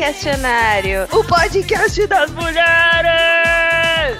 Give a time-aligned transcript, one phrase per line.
[0.00, 1.06] questionário.
[1.12, 4.18] O podcast das mulheres!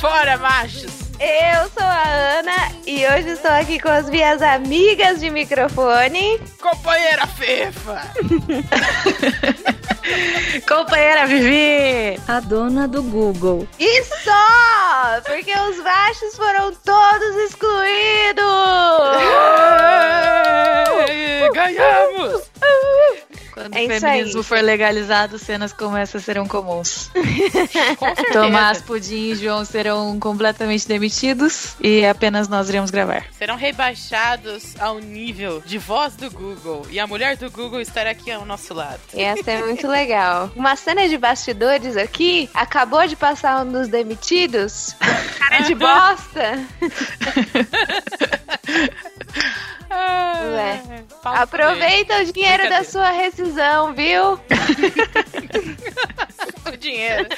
[0.00, 0.90] Fora, machos!
[1.20, 2.02] Eu sou a
[2.40, 6.40] Ana e hoje estou aqui com as minhas amigas de microfone.
[6.60, 8.02] Companheira Fefa!
[10.66, 12.20] Companheira Vivi!
[12.26, 13.68] A dona do Google.
[13.78, 15.20] E só!
[15.24, 18.42] Porque os baixos foram todos excluídos!
[21.62, 22.42] Ganhamos!
[23.52, 24.44] Quando É o feminismo aí.
[24.44, 27.10] for legalizado, cenas como essa serão comuns.
[27.98, 28.14] Com.
[28.32, 33.26] Tomás, Pudim e João serão completamente demitidos e apenas nós iremos gravar.
[33.32, 36.86] Serão rebaixados ao nível de voz do Google.
[36.90, 39.00] E a mulher do Google estará aqui ao nosso lado.
[39.12, 40.50] Ia ser muito legal.
[40.56, 42.48] Uma cena de bastidores aqui.
[42.54, 44.96] Acabou de passar um dos demitidos.
[45.38, 46.58] Cara de bosta.
[50.54, 50.82] Ué.
[51.22, 54.40] Com Aproveita o dinheiro da sua rescisão, viu?
[56.66, 57.28] o dinheiro.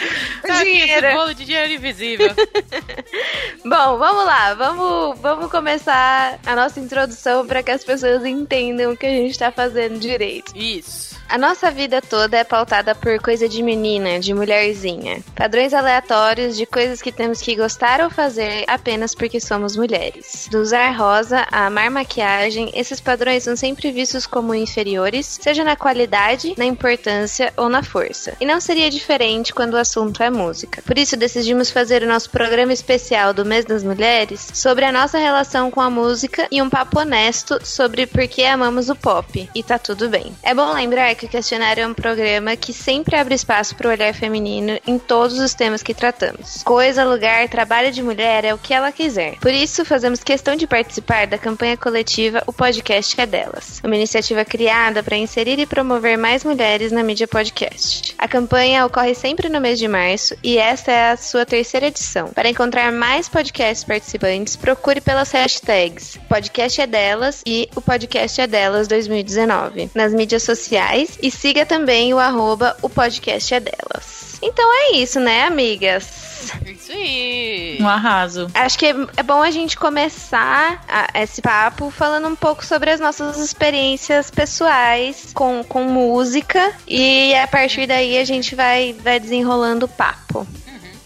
[0.42, 1.06] O Tá dinheiro.
[1.06, 2.34] Esse bolo de dinheiro invisível.
[3.64, 4.54] Bom, vamos lá.
[4.54, 9.38] Vamos, vamos começar a nossa introdução para que as pessoas entendam o que a gente
[9.38, 10.56] tá fazendo direito.
[10.56, 11.14] Isso.
[11.28, 15.22] A nossa vida toda é pautada por coisa de menina, de mulherzinha.
[15.34, 20.48] Padrões aleatórios de coisas que temos que gostar ou fazer apenas porque somos mulheres.
[20.50, 22.43] Do usar rosa a amar maquiagem,
[22.74, 28.36] esses padrões são sempre vistos como inferiores, seja na qualidade, na importância ou na força.
[28.40, 30.82] E não seria diferente quando o assunto é música.
[30.82, 35.18] Por isso decidimos fazer o nosso programa especial do Mês das Mulheres sobre a nossa
[35.18, 39.48] relação com a música e um papo honesto sobre por que amamos o pop.
[39.54, 40.34] E tá tudo bem.
[40.42, 43.90] É bom lembrar que o questionário é um programa que sempre abre espaço para o
[43.90, 46.62] olhar feminino em todos os temas que tratamos.
[46.62, 49.36] Coisa, lugar, trabalho de mulher é o que ela quiser.
[49.38, 54.44] Por isso, fazemos questão de participar da campanha coletiva O Podcast é Delas, uma iniciativa
[54.44, 58.14] criada para inserir e promover mais mulheres na mídia podcast.
[58.18, 62.28] A campanha ocorre sempre no mês de março e esta é a sua terceira edição.
[62.28, 68.46] Para encontrar mais podcasts participantes, procure pelas hashtags Podcast é Delas e o Podcast é
[68.46, 74.23] Delas 2019 nas mídias sociais e siga também o arroba o podcast é delas.
[74.46, 76.50] Então é isso, né, amigas?
[76.66, 77.78] Isso aí.
[77.80, 78.50] Um arraso.
[78.52, 82.90] Acho que é, é bom a gente começar a- esse papo falando um pouco sobre
[82.90, 89.18] as nossas experiências pessoais com, com música e a partir daí a gente vai, vai
[89.18, 90.46] desenrolando o papo.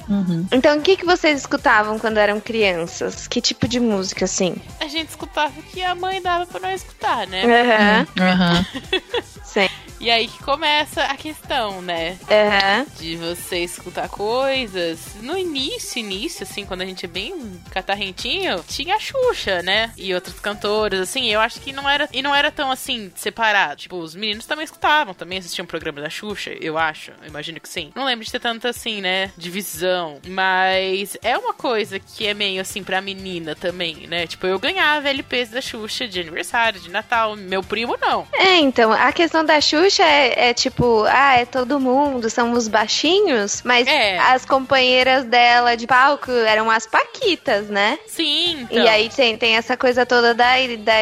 [0.08, 0.46] Uhum.
[0.50, 3.28] Então, o que, que vocês escutavam quando eram crianças?
[3.28, 4.56] Que tipo de música, assim?
[4.80, 7.44] A gente escutava o que a mãe dava pra não escutar, né?
[7.44, 8.66] Aham, Aham.
[9.44, 9.68] sim.
[10.00, 12.18] E aí que começa a questão, né?
[12.30, 12.86] Aham.
[12.98, 15.16] De você escutar coisas.
[15.20, 19.92] No início, início, assim, quando a gente é bem catarrentinho, tinha a Xuxa, né?
[19.96, 22.08] E outros cantores, assim, eu acho que não era.
[22.12, 23.76] E não era tão assim, separado.
[23.76, 27.10] Tipo, os meninos também escutavam, também assistiam o programa da Xuxa, eu acho.
[27.22, 27.90] Eu imagino que sim.
[27.94, 29.32] Não lembro de ter tanta assim, né?
[29.36, 30.20] Divisão.
[30.26, 34.26] Mas é uma coisa que é meio assim pra menina também, né?
[34.26, 37.34] Tipo, eu ganhava LPs da Xuxa de aniversário, de Natal.
[37.34, 38.28] Meu primo não.
[38.32, 42.68] É, então, a questão da Xuxa é, é tipo, ah, é todo mundo, são os
[42.68, 44.18] baixinhos, mas É.
[44.18, 47.98] as companheiras dela de palco eram as Paquitas, né?
[48.06, 48.84] Sim, então.
[48.84, 50.92] E aí tem, tem essa coisa toda da, da,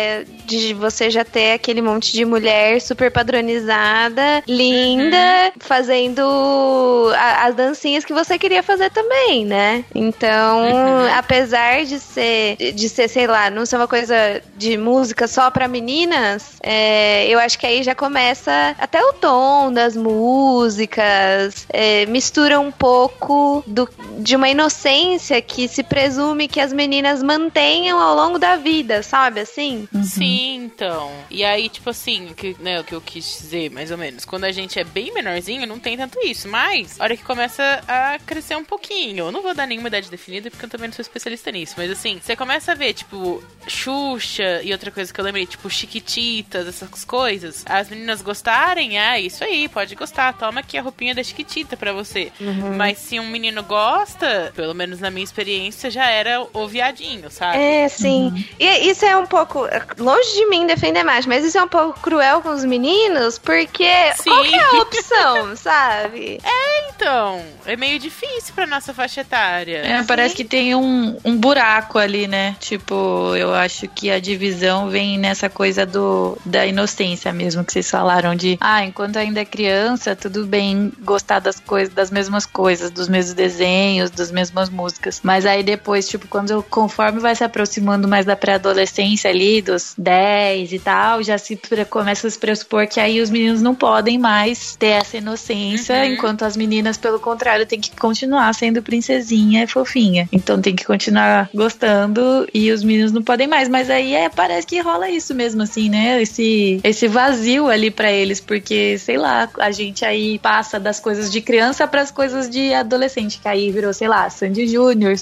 [0.45, 5.53] de você já ter aquele monte de mulher super padronizada, linda, Uhum.
[5.61, 9.85] fazendo a- as dancinhas que você queria fazer também, né?
[9.95, 11.15] Então, Uhum.
[11.17, 15.69] apesar de ser, de ser, sei lá, não ser uma coisa de música só pra
[15.69, 22.61] meninas, é, eu acho que aí já começa até o tom das músicas, é, mistura
[22.61, 28.39] um pouco do, de uma inocência que se presume que as meninas mantenham ao longo
[28.39, 29.89] da vida, sabe assim?
[30.03, 31.11] Sim, então.
[31.31, 34.45] E aí, tipo assim, que, né, o que eu quis dizer, mais ou menos, quando
[34.45, 36.49] a gente é bem menorzinho, não tem tanto isso.
[36.49, 40.11] Mas, a hora que começa a crescer um pouquinho, eu não vou dar nenhuma idade
[40.11, 43.43] definida, porque eu também não sou especialista nisso, mas assim, você começa a ver, tipo,
[43.67, 47.65] Xuxa e outra coisa que eu lembrei, tipo, Chiquititas, essas coisas.
[47.67, 48.23] As meninas
[48.67, 52.33] gostarem, ah, isso aí, pode gostar, toma aqui a roupinha da Chiquitita pra você.
[52.77, 57.59] Mas se um menino gosta, pelo menos na minha experiência, já era o viadinho, sabe?
[57.59, 58.45] É, sim.
[58.59, 59.67] E isso é um pouco.
[59.99, 63.39] Longe longe de mim defender macho, mas isso é um pouco cruel com os meninos,
[63.39, 64.31] porque Sim.
[64.31, 66.41] qual que é a opção, sabe?
[66.89, 69.79] Então, é meio difícil pra nossa faixa etária.
[69.79, 72.57] É, parece que tem um, um buraco ali, né?
[72.59, 77.91] Tipo, eu acho que a divisão vem nessa coisa do da inocência mesmo que vocês
[77.91, 82.91] falaram de, ah, enquanto ainda é criança, tudo bem gostar das coisas, das mesmas coisas,
[82.91, 85.21] dos mesmos desenhos, das mesmas músicas.
[85.23, 90.73] Mas aí depois, tipo, quando conforme vai se aproximando mais da pré-adolescência ali, dos 10
[90.73, 91.59] e tal, já se
[91.89, 96.05] começa a se pressupor que aí os meninos não podem mais ter essa inocência, Uhum.
[96.15, 100.29] enquanto as meninas, pelo contrário, tem que continuar sendo princesinha e fofinha.
[100.33, 103.69] Então tem que continuar gostando e os meninos não podem mais.
[103.69, 106.21] Mas aí é, parece que rola isso mesmo, assim, né?
[106.23, 111.31] Esse, esse vazio ali pra eles, porque, sei lá, a gente aí passa das coisas
[111.31, 115.15] de criança pras coisas de adolescente, que aí virou, sei lá, Sandy Júnior,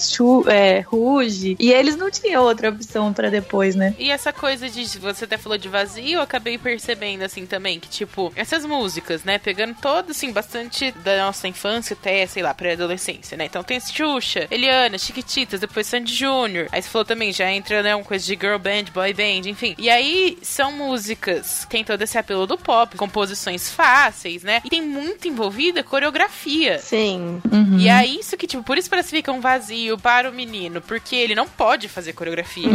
[0.49, 1.57] é, Ruge.
[1.59, 3.95] E eles não tinham outra opção pra depois, né?
[3.99, 4.85] E essa coisa de.
[4.99, 9.39] Você até falou de vazio, eu acabei percebendo assim também, que tipo, essas músicas, né?
[9.39, 13.47] Pegando todo, assim, bastante da nossa infância até, sei lá, pré-adolescência, né?
[13.47, 16.69] Então tem Xuxa, Eliana, Chiquititas, depois Sandy Júnior.
[16.73, 19.75] Aí você falou também, já entra, né, uma coisa de girl band, boy band, enfim.
[19.79, 24.61] E aí são músicas, tem todo esse apelo do pop, composições fáceis, né?
[24.65, 26.79] E tem muito envolvida coreografia.
[26.79, 27.41] Sim.
[27.51, 27.79] Uhum.
[27.79, 30.81] E é isso que, tipo, por isso parece que fica um vazio para o menino,
[30.81, 32.71] porque ele não pode fazer coreografia,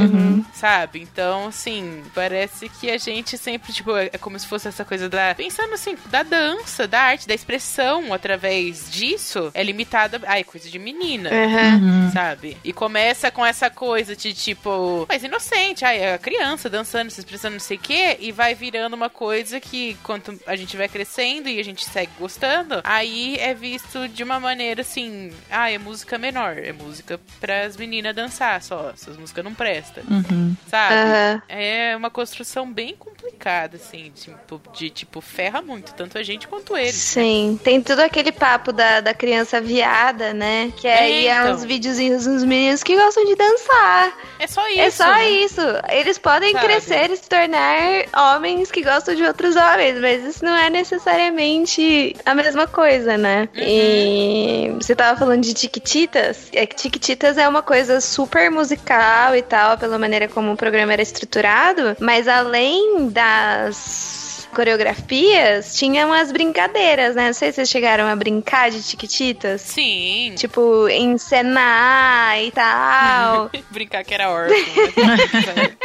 [0.53, 1.01] sabe?
[1.01, 5.09] Então, assim, parece que a gente sempre, tipo, é é como se fosse essa coisa
[5.09, 5.36] da.
[5.36, 10.21] Pensando assim, da dança, da arte, da expressão através disso, é limitada.
[10.25, 11.30] Ai, coisa de menina.
[11.30, 12.12] Uhum.
[12.12, 12.57] Sabe?
[12.63, 17.19] E começa com essa coisa de tipo, mais inocente, ai, é a criança dançando, se
[17.19, 20.88] expressando, não sei o quê, e vai virando uma coisa que, quanto a gente vai
[20.88, 25.77] crescendo e a gente segue gostando, aí é visto de uma maneira assim, ah, é
[25.77, 30.56] música menor, é música pras meninas dançar só, essas músicas não prestam, Uhum.
[30.68, 30.95] sabe?
[31.01, 31.42] Aham.
[31.48, 32.95] É uma construção bem
[33.39, 36.95] complicada, assim, tipo, de tipo, ferra muito, tanto a gente quanto eles.
[36.95, 40.71] Sim, tem tudo aquele papo da, da criança viada, né?
[40.75, 41.53] Que É, aí é então.
[41.56, 44.13] uns videozinhos dos meninos que gostam de dançar.
[44.39, 44.80] É só isso.
[44.80, 45.30] é só né?
[45.30, 45.62] isso.
[45.89, 46.65] Eles podem Sabe?
[46.65, 52.15] crescer e se tornar homens que gostam de outros homens, mas isso não é necessariamente
[52.25, 53.47] a mesma coisa, né?
[53.56, 53.63] Uhum.
[53.65, 56.50] E você tava falando de Tiquititas.
[56.53, 60.94] É que Tiquititas é uma coisa super musical e tal, pela maneira como o programa
[60.94, 67.28] era estruturado, mas além das coreografias, tinha umas brincadeiras, né?
[67.28, 69.62] Não sei se vocês chegaram a brincar de Tiquititas.
[69.62, 70.34] Sim.
[70.36, 73.50] Tipo, encenar e tal.
[73.72, 74.56] Brincar que era órfão.
[74.56, 75.78] né?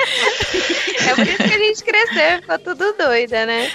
[1.06, 3.70] é por isso que a gente cresceu ficou tudo doida, né?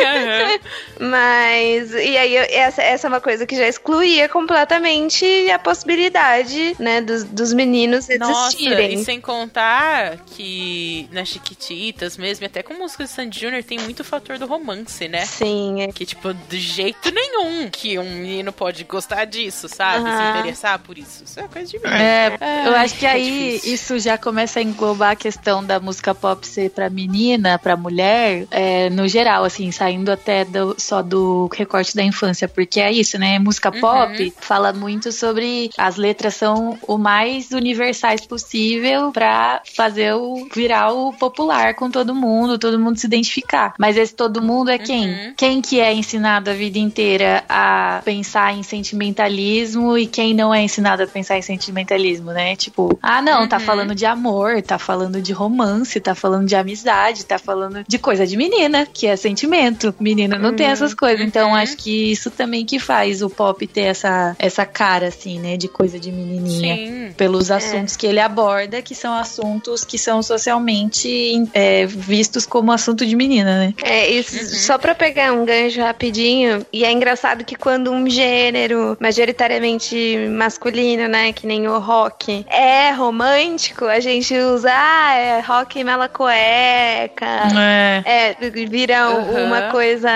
[0.00, 0.58] Aham.
[1.00, 7.00] Mas, e aí, essa, essa é uma coisa que já excluía completamente a possibilidade, né,
[7.00, 8.94] dos, dos meninos Nossa, existirem.
[8.94, 14.04] e sem contar que nas Chiquititas mesmo, até com músicas de Sandy Júnior, tem muito
[14.04, 15.24] fator do romance, né?
[15.24, 15.88] Sim, é.
[15.92, 20.10] Que, tipo, de jeito nenhum que um menino pode gostar disso, sabe?
[20.10, 20.30] Se Aham.
[20.30, 21.24] interessar por isso.
[21.24, 22.00] Isso é coisa de menino.
[22.00, 25.78] É, Ai, eu acho que é aí isso já começa a englobar a questão da
[25.80, 31.02] música pop ser pra menina, pra mulher, é, no geral, assim, saindo até do- só
[31.02, 33.38] do recorte da infância, porque é isso, né?
[33.38, 33.80] Música Uhum.
[33.80, 40.92] pop fala muito sobre as letras são o mais universais possível pra fazer o virar
[40.92, 43.69] o popular com todo mundo, todo mundo se identificar.
[43.78, 45.08] Mas esse todo mundo é quem?
[45.08, 45.34] Uhum.
[45.36, 50.62] Quem que é ensinado a vida inteira a pensar em sentimentalismo e quem não é
[50.62, 52.56] ensinado a pensar em sentimentalismo, né?
[52.56, 53.62] Tipo, ah, não, tá Uhum.
[53.64, 58.26] falando de amor, tá falando de romance, tá falando de amizade, tá falando de coisa
[58.26, 59.94] de menina, que é sentimento.
[60.00, 61.24] Menino não tem essas coisas.
[61.26, 61.54] Então, Uhum.
[61.56, 65.56] acho que isso também que faz o pop ter essa, essa cara, assim, né?
[65.56, 67.12] De coisa de menininha Sim.
[67.16, 73.04] pelos assuntos que ele aborda, que são assuntos que são socialmente é, vistos como assunto
[73.06, 73.74] de menina, né?
[73.82, 78.96] É, isso, só pra pegar um gancho rapidinho, e é engraçado que quando um gênero
[79.00, 85.82] majoritariamente masculino, né, que nem o rock, é romântico, a gente usa, ah, é rock
[85.84, 87.26] mela cueca,
[87.56, 88.02] É.
[88.04, 89.44] É, vira Aham.
[89.46, 90.10] uma coisa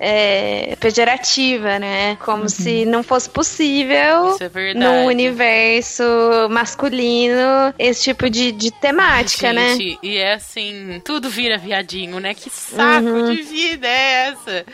[0.00, 2.16] é, pejorativa, né?
[2.24, 4.84] Como se não fosse possível Isso é verdade.
[4.84, 6.02] num universo
[6.50, 9.70] masculino esse tipo de, de temática, né?
[9.76, 12.34] Gente, E é assim, tudo vira viadinho, né?
[12.34, 13.34] Que saco Uhum.
[13.34, 14.64] de vida é essa?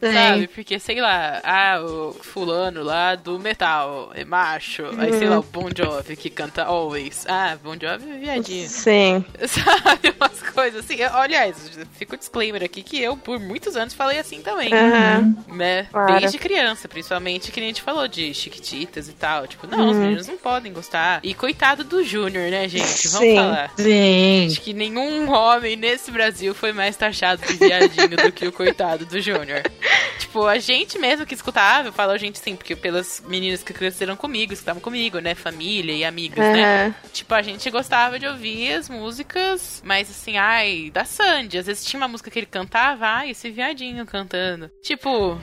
[0.00, 0.12] Sim.
[0.12, 0.46] Sabe?
[0.48, 4.84] Porque, sei lá, ah, o fulano lá do metal é macho.
[4.98, 7.26] Aí, sei lá, o Bon Jovi que canta Always.
[7.28, 8.68] Ah, Bon Jovi é viadinho.
[8.68, 9.24] Sim.
[9.46, 10.14] Sabe?
[10.16, 11.02] Umas coisas assim.
[11.02, 14.72] Aliás, fica o disclaimer aqui que eu, por muitos anos, falei assim também.
[14.72, 15.36] Aham.
[15.48, 15.86] Né?
[15.90, 16.20] Claro.
[16.20, 19.46] Desde criança, principalmente, que nem a gente falou de chiquititas e tal.
[19.46, 21.20] Tipo, não, os meninos não podem gostar.
[21.22, 23.08] E coitado do Júnior, né, gente?
[23.08, 23.36] Vamos Sim.
[23.36, 23.72] falar.
[23.76, 24.46] Sim.
[24.46, 29.04] Acho que nenhum homem nesse Brasil foi mais taxado de viadinho do que o coitado
[29.04, 29.62] do Júnior.
[30.18, 33.72] Tipo, a gente mesmo que escutava, eu falo a gente sim, porque pelas meninas que
[33.74, 35.34] cresceram comigo, escutavam comigo, né?
[35.34, 36.84] Família e amigas, né?
[36.86, 36.94] Aham.
[37.12, 41.58] Tipo, a gente gostava de ouvir as músicas, mas assim, ai, da Sandy.
[41.58, 44.70] Às vezes tinha uma música que ele cantava, ai, esse viadinho cantando.
[44.82, 45.38] Tipo,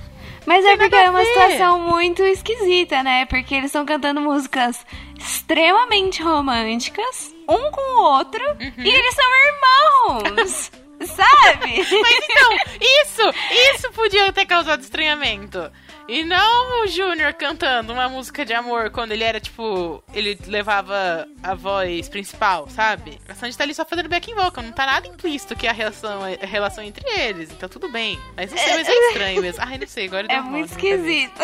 [0.46, 3.26] Mas é porque é uma situação muito esquisita, né?
[3.26, 4.84] Porque eles estão cantando músicas
[5.20, 8.84] extremamente românticas, um com o outro, Uhum.
[8.84, 10.72] e eles são irmãos!
[11.06, 11.78] sabe?
[12.02, 13.22] Mas então, isso,
[13.76, 15.72] isso podia ter causado estranhamento.
[16.08, 21.28] E não o Júnior cantando uma música de amor quando ele era, tipo, ele levava
[21.44, 23.20] a voz principal, sabe?
[23.30, 26.22] A Sandy tá ali só fazendo backing vocal, não tá nada implícito que a relação,
[26.24, 28.20] a relação entre eles, então tudo bem.
[28.36, 29.64] Mas não sei, mas é estranho mesmo.
[29.64, 30.98] Ai, não sei, agora É um muito cabeça.
[30.98, 31.42] esquisito.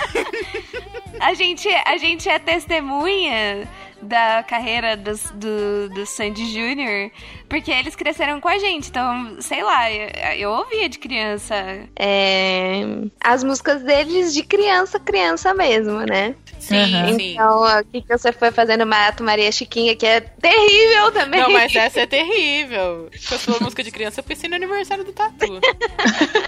[1.20, 3.68] a, gente, a gente é testemunha
[4.02, 7.10] da carreira dos, do, do Sandy Jr.,
[7.48, 8.88] porque eles cresceram com a gente.
[8.88, 11.54] Então, sei lá, eu, eu ouvia de criança.
[11.98, 12.82] É,
[13.20, 16.34] as músicas deles de criança, criança mesmo, né?
[16.58, 16.84] Sim,
[17.16, 17.32] sim.
[17.32, 21.40] Então, o que, que você foi fazendo Mato Maria Chiquinha, que é terrível também.
[21.40, 23.08] Não, mas essa é terrível.
[23.10, 25.60] Quando você falou música de criança, eu pensei no aniversário do Tatu.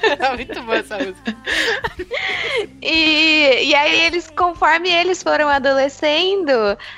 [0.02, 1.36] Era muito boa essa música.
[2.82, 6.52] E, e aí eles, conforme eles foram adolescendo,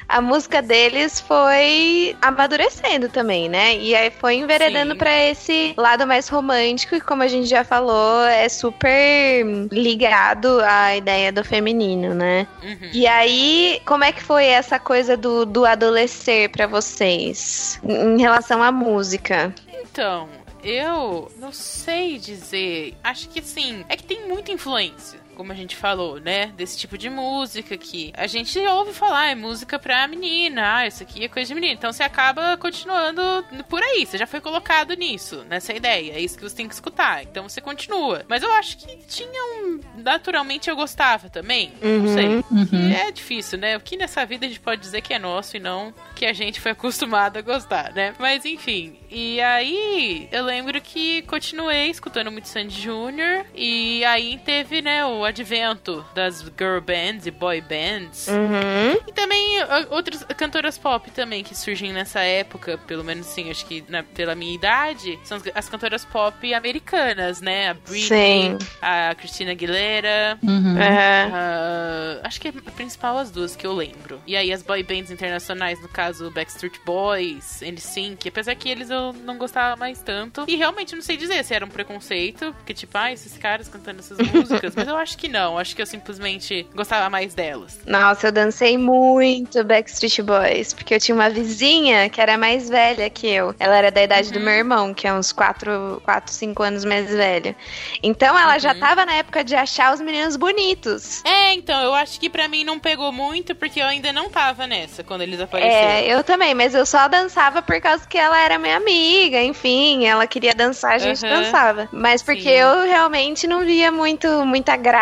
[0.09, 3.77] a música deles foi amadurecendo também, né?
[3.77, 8.25] E aí foi enveredando pra esse lado mais romântico e como a gente já falou,
[8.25, 12.47] é super ligado à ideia do feminino, né?
[12.63, 12.91] Uhum.
[12.93, 18.63] E aí, como é que foi essa coisa do, do adolescer pra vocês em relação
[18.63, 19.55] à música?
[19.83, 20.29] Então,
[20.63, 22.95] eu não sei dizer.
[23.03, 23.85] Acho que sim.
[23.89, 25.19] É que tem muita influência.
[25.41, 26.49] Como a gente falou, né?
[26.55, 31.03] Desse tipo de música que a gente ouve falar, é música pra menina, ah, isso
[31.03, 31.73] aqui é coisa de menina.
[31.73, 33.23] Então você acaba continuando
[33.67, 34.05] por aí.
[34.05, 36.13] Você já foi colocado nisso, nessa ideia.
[36.13, 37.23] É isso que você tem que escutar.
[37.23, 38.23] Então você continua.
[38.29, 39.81] Mas eu acho que tinha um.
[39.97, 41.73] Naturalmente eu gostava também.
[41.81, 42.27] Não sei.
[42.51, 42.93] Uhum.
[42.93, 43.79] É difícil, né?
[43.79, 46.35] O que nessa vida a gente pode dizer que é nosso e não que a
[46.35, 48.13] gente foi acostumado a gostar, né?
[48.19, 48.99] Mas enfim.
[49.11, 53.47] E aí, eu lembro que continuei escutando muito Sandy Jr.
[53.55, 58.29] E aí teve, né, o advento das girl bands e boy bands.
[58.29, 59.01] Uhum.
[59.07, 63.65] E também ah, outras cantoras pop também que surgem nessa época, pelo menos assim, acho
[63.67, 67.71] que na- pela minha idade, são as, as cantoras pop americanas, né?
[67.71, 68.59] A Britney, Sim.
[68.83, 70.39] a Christina Aguilera.
[70.43, 70.79] Uhum.
[70.79, 71.31] É.
[71.33, 74.21] Ah, acho que é a principal as duas que eu lembro.
[74.27, 79.13] E aí as boy bands internacionais, no caso Backstreet Boys, NSYNC, apesar que eles eu
[79.13, 80.45] não gostava mais tanto.
[80.49, 84.01] E realmente não sei dizer se era um preconceito, porque tipo, ah, esses caras cantando
[84.01, 87.79] essas músicas, mas eu acho que não, acho que eu simplesmente gostava mais delas.
[87.87, 93.09] Nossa, eu dancei muito Backstreet Boys, porque eu tinha uma vizinha que era mais velha
[93.11, 93.55] que eu.
[93.59, 97.11] Ela era da idade do meu irmão, que é uns 4, 4 5 anos mais
[97.11, 97.55] velho.
[98.03, 101.25] Então ela já tava na época de achar os meninos bonitos.
[101.25, 104.67] É, então, eu acho que pra mim não pegou muito, porque eu ainda não tava
[104.67, 105.89] nessa quando eles apareceram.
[105.89, 110.07] É, eu também, mas eu só dançava por causa que ela era minha amiga, enfim,
[110.07, 111.43] ela queria dançar, a gente Aham.
[111.43, 111.89] dançava.
[111.93, 112.49] Mas porque Sim.
[112.49, 115.00] eu realmente não via muito, muita graça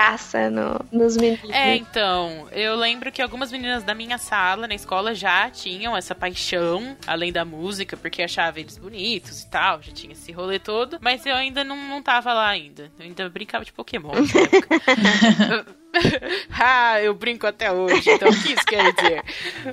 [0.50, 1.50] no, nos meninos.
[1.50, 6.14] É, então, eu lembro que algumas meninas da minha sala na escola já tinham essa
[6.14, 10.98] paixão, além da música, porque achava eles bonitos e tal, já tinha esse rolê todo,
[11.00, 12.90] mas eu ainda não, não tava lá ainda.
[12.98, 14.68] Eu ainda brincava de Pokémon nessa época.
[16.50, 19.22] ah, eu brinco até hoje, então o que isso quer dizer?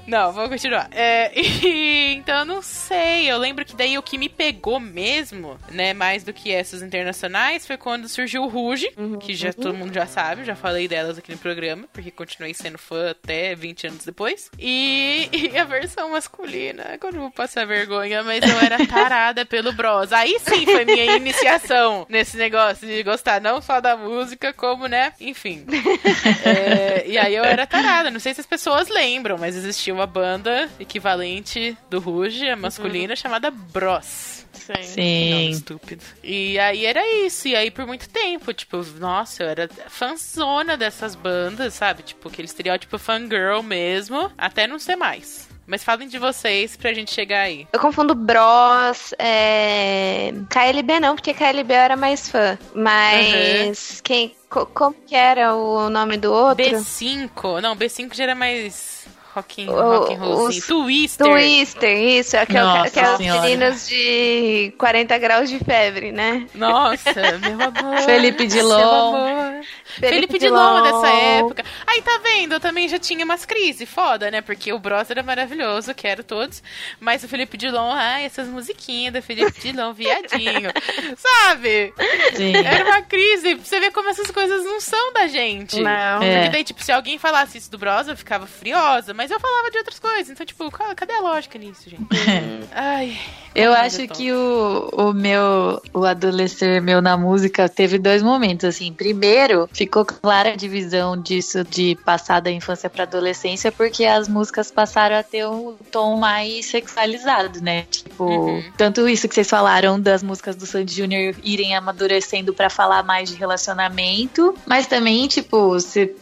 [0.07, 0.89] Não, vamos continuar.
[0.91, 3.29] É, e, então, eu não sei.
[3.29, 7.65] Eu lembro que daí o que me pegou mesmo, né, mais do que essas internacionais,
[7.65, 8.89] foi quando surgiu o Ruge,
[9.19, 12.77] que já todo mundo já sabe, já falei delas aqui no programa, porque continuei sendo
[12.77, 14.49] fã até 20 anos depois.
[14.59, 19.73] E, e a versão masculina, agora eu vou passar vergonha, mas eu era tarada pelo
[19.73, 20.11] Bros.
[20.11, 25.13] Aí sim foi minha iniciação nesse negócio de gostar não só da música, como, né,
[25.19, 25.65] enfim.
[26.45, 28.11] É, e aí eu era tarada.
[28.11, 33.15] Não sei se as pessoas lembram, mas existia uma banda equivalente do Ruge, a masculina,
[33.15, 34.45] chamada Bros.
[34.69, 35.49] Nome Sim.
[35.49, 36.03] estúpido.
[36.23, 37.47] E aí era isso.
[37.47, 42.03] E aí por muito tempo, tipo, nossa, eu era fanzona dessas bandas, sabe?
[42.03, 45.47] Tipo, aquele estereótipo fangirl mesmo, até não ser mais.
[45.67, 47.67] Mas falem de vocês pra gente chegar aí.
[47.73, 50.31] Eu confundo Bros, é...
[50.49, 52.57] KLB não, porque KLB eu era mais fã.
[52.73, 54.35] Mas quem.
[54.49, 56.63] co- como que era o nome do outro?
[56.63, 57.61] B5.
[57.61, 58.94] Não, B5 já era mais
[59.35, 60.47] rock, and- O- rock and rollzinho.
[60.61, 61.27] os- Twister.
[61.27, 63.41] Twister, isso, é é o- é Senhora.
[63.41, 66.47] meninos de 40 graus de febre, né?
[66.55, 67.11] Nossa,
[67.41, 67.97] meu amor.
[68.05, 69.15] Felipe Dilon.
[69.15, 69.61] amor.
[69.99, 71.63] Felipe Dilon dessa época.
[71.87, 74.41] Aí tá vendo, eu também já tinha umas crises, foda, né?
[74.41, 76.61] Porque o Bros era maravilhoso, quero todos.
[76.99, 80.69] Mas o Felipe Dilon, ai, essas musiquinhas do Felipe Dilon, viadinho.
[81.17, 81.93] Sabe?
[82.35, 82.55] Sim.
[82.57, 83.55] Era uma crise.
[83.55, 85.79] Você vê como essas coisas não são da gente.
[85.79, 86.21] Não.
[86.21, 86.35] É.
[86.43, 89.13] Porque daí, tipo, se alguém falasse isso do Bros, eu ficava furiosa.
[89.13, 90.29] Mas eu falava de outras coisas.
[90.29, 92.05] Então, tipo, ca- cadê a lógica nisso, gente?
[92.73, 93.17] Ai.
[93.53, 98.91] Eu acho que o, o meu, o adolescer meu na música teve dois momentos, assim.
[98.91, 104.69] Primeiro, ficou clara a divisão disso de passar da infância pra adolescência, porque as músicas
[104.71, 107.83] passaram a ter um tom mais sexualizado, né?
[107.89, 108.63] Tipo, Uhum.
[108.77, 113.29] tanto isso que vocês falaram das músicas do Sandy Júnior irem amadurecendo pra falar mais
[113.29, 116.13] de relacionamento, mas também, tipo, você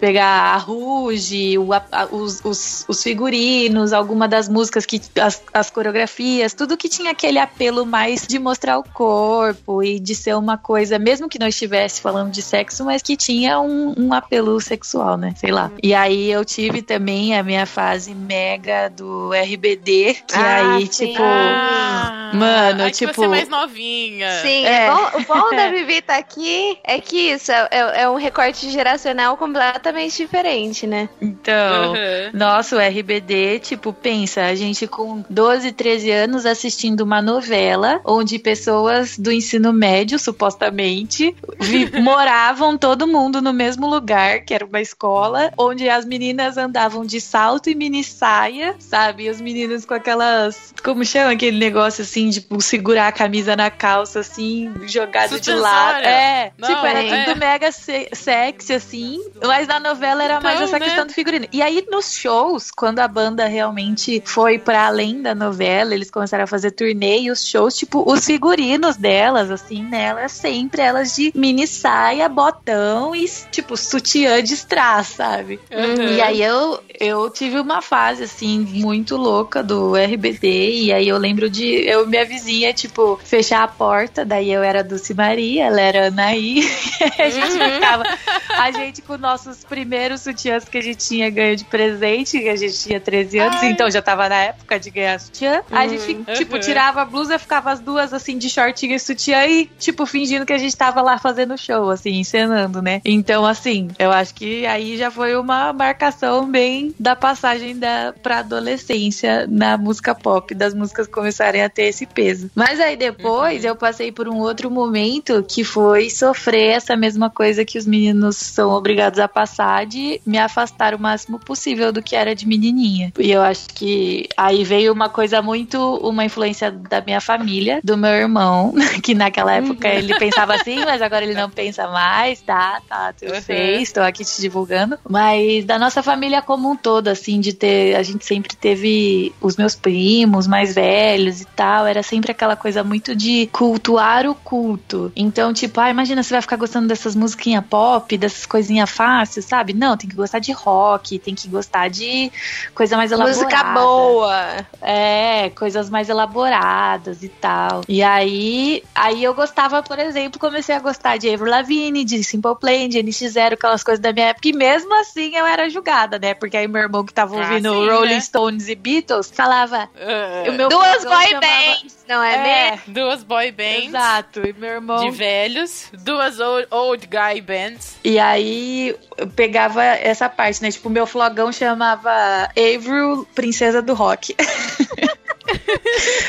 [0.00, 5.70] pegar a Ruge, o- a- os, os, os figurinos, alguma das músicas que as, as
[5.70, 10.56] coreografias, tudo que tinha aquele apelo mais de mostrar o corpo e de ser uma
[10.58, 15.16] coisa, mesmo que não estivesse falando de sexo, mas que tinha um, um apelo sexual,
[15.16, 15.34] né?
[15.36, 15.70] Sei lá.
[15.82, 21.08] E aí eu tive também a minha fase mega do RBD, que Ah, aí, sim.
[21.08, 21.22] tipo.
[21.22, 24.30] Ah, mano, ai, que tipo- você é mais novinha.
[24.42, 24.90] Sim, É.
[24.90, 28.16] o bom, o bom da Vivi tá aqui é que isso é, é- é um
[28.16, 31.08] recorte geracional completamente diferente, né?
[31.20, 31.92] Então.
[31.92, 32.30] Uhum.
[32.38, 38.38] Nossa, o RBD, tipo, pensa, a gente com 12, 13 anos assistindo uma novela onde
[38.38, 41.34] pessoas do ensino médio, supostamente,
[42.02, 47.20] moravam todo mundo no mesmo lugar, que era uma escola, onde as meninas andavam de
[47.20, 49.24] salto e mini saia, sabe?
[49.24, 50.72] E os meninos com aquelas.
[50.84, 56.04] Como chama aquele negócio assim, tipo, segurar a camisa na calça, assim, jogado de lado.
[56.06, 57.24] É, Não, tipo, era é.
[57.24, 60.84] tudo mega se- sexy, assim, mas na novela era mais Então, essa né?
[60.86, 61.46] questão do figurino.
[61.52, 62.27] E aí nos shows,
[62.74, 67.30] quando a banda realmente foi pra além da novela, eles começaram a fazer turnê e
[67.30, 70.04] os shows, tipo, os figurinos delas, assim, né?
[70.04, 75.60] Elas sempre elas de mini saia, botão e, tipo, sutiã de strass, sabe?
[75.70, 76.16] Uhum.
[76.16, 80.82] E aí eu, eu tive uma fase, assim, muito louca do RBD.
[80.82, 84.24] E aí eu lembro de eu minha vizinha, tipo, fechar a porta.
[84.24, 86.60] Daí eu era Dulce Maria, ela era Anaí.
[87.18, 88.04] a gente ficava.
[88.48, 92.56] A gente com nossos primeiros sutiãs que a gente tinha ganho de presente, que a
[92.56, 93.70] gente tinha 13 anos, Ai.
[93.70, 95.62] então já tava na época de ganhar sutiã.
[95.70, 96.60] A gente, fi- tipo, Uhum.
[96.60, 100.52] tirava a blusa, ficava as duas, assim, de shortinho e sutiã e, tipo, fingindo que
[100.52, 103.00] a gente tava lá fazendo show, assim, encenando, né?
[103.04, 108.38] Então, assim, eu acho que aí já foi uma marcação bem da passagem da, pra
[108.38, 112.50] adolescência na música pop, das músicas começarem a ter esse peso.
[112.54, 117.64] Mas aí depois eu passei por um outro momento que foi sofrer essa mesma coisa
[117.64, 122.34] que os meninos são obrigados a passar de me afastar o máximo possível que era
[122.34, 123.12] de menininha.
[123.18, 127.96] E eu acho que aí veio uma coisa muito, uma influência da minha família, do
[127.96, 132.80] meu irmão, que naquela época ele pensava assim, mas agora ele não pensa mais, tá,
[132.88, 133.40] tá, eu Uhum.
[133.42, 134.98] sei, estou aqui te divulgando.
[135.08, 139.56] Mas da nossa família como um todo, assim, de ter, a gente sempre teve os
[139.56, 145.12] meus primos mais velhos e tal, era sempre aquela coisa muito de cultuar o culto.
[145.16, 149.72] Então, tipo, ah, imagina você vai ficar gostando dessas musiquinhas pop, dessas coisinhas fáceis, sabe?
[149.72, 152.30] Não, tem que gostar de rock, tem que gostar de
[152.74, 153.38] coisa mais elaborada.
[153.42, 154.66] Música boa.
[154.80, 157.82] É, coisas mais elaboradas e tal.
[157.88, 162.54] E aí, aí eu gostava, por exemplo, comecei a gostar de Avril Lavigne, de Simple
[162.60, 164.48] Plan, de NX0, aquelas coisas da minha época.
[164.48, 166.34] E mesmo assim eu era julgada, né?
[166.34, 168.20] Porque aí meu irmão que tava Ah, ouvindo sim, Rolling né?
[168.20, 169.88] Stones e Beatles falava.
[169.94, 172.48] Uh, Duas boy chamava- bands, não é, mesmo?
[172.48, 174.40] É, duas boy bands exato.
[174.46, 177.96] E meu irmão de velhos, duas old, old guy bands.
[178.04, 180.70] E aí eu pegava essa parte, né?
[180.70, 184.34] Tipo, meu flogão chamava Avril, Princesa do Rock.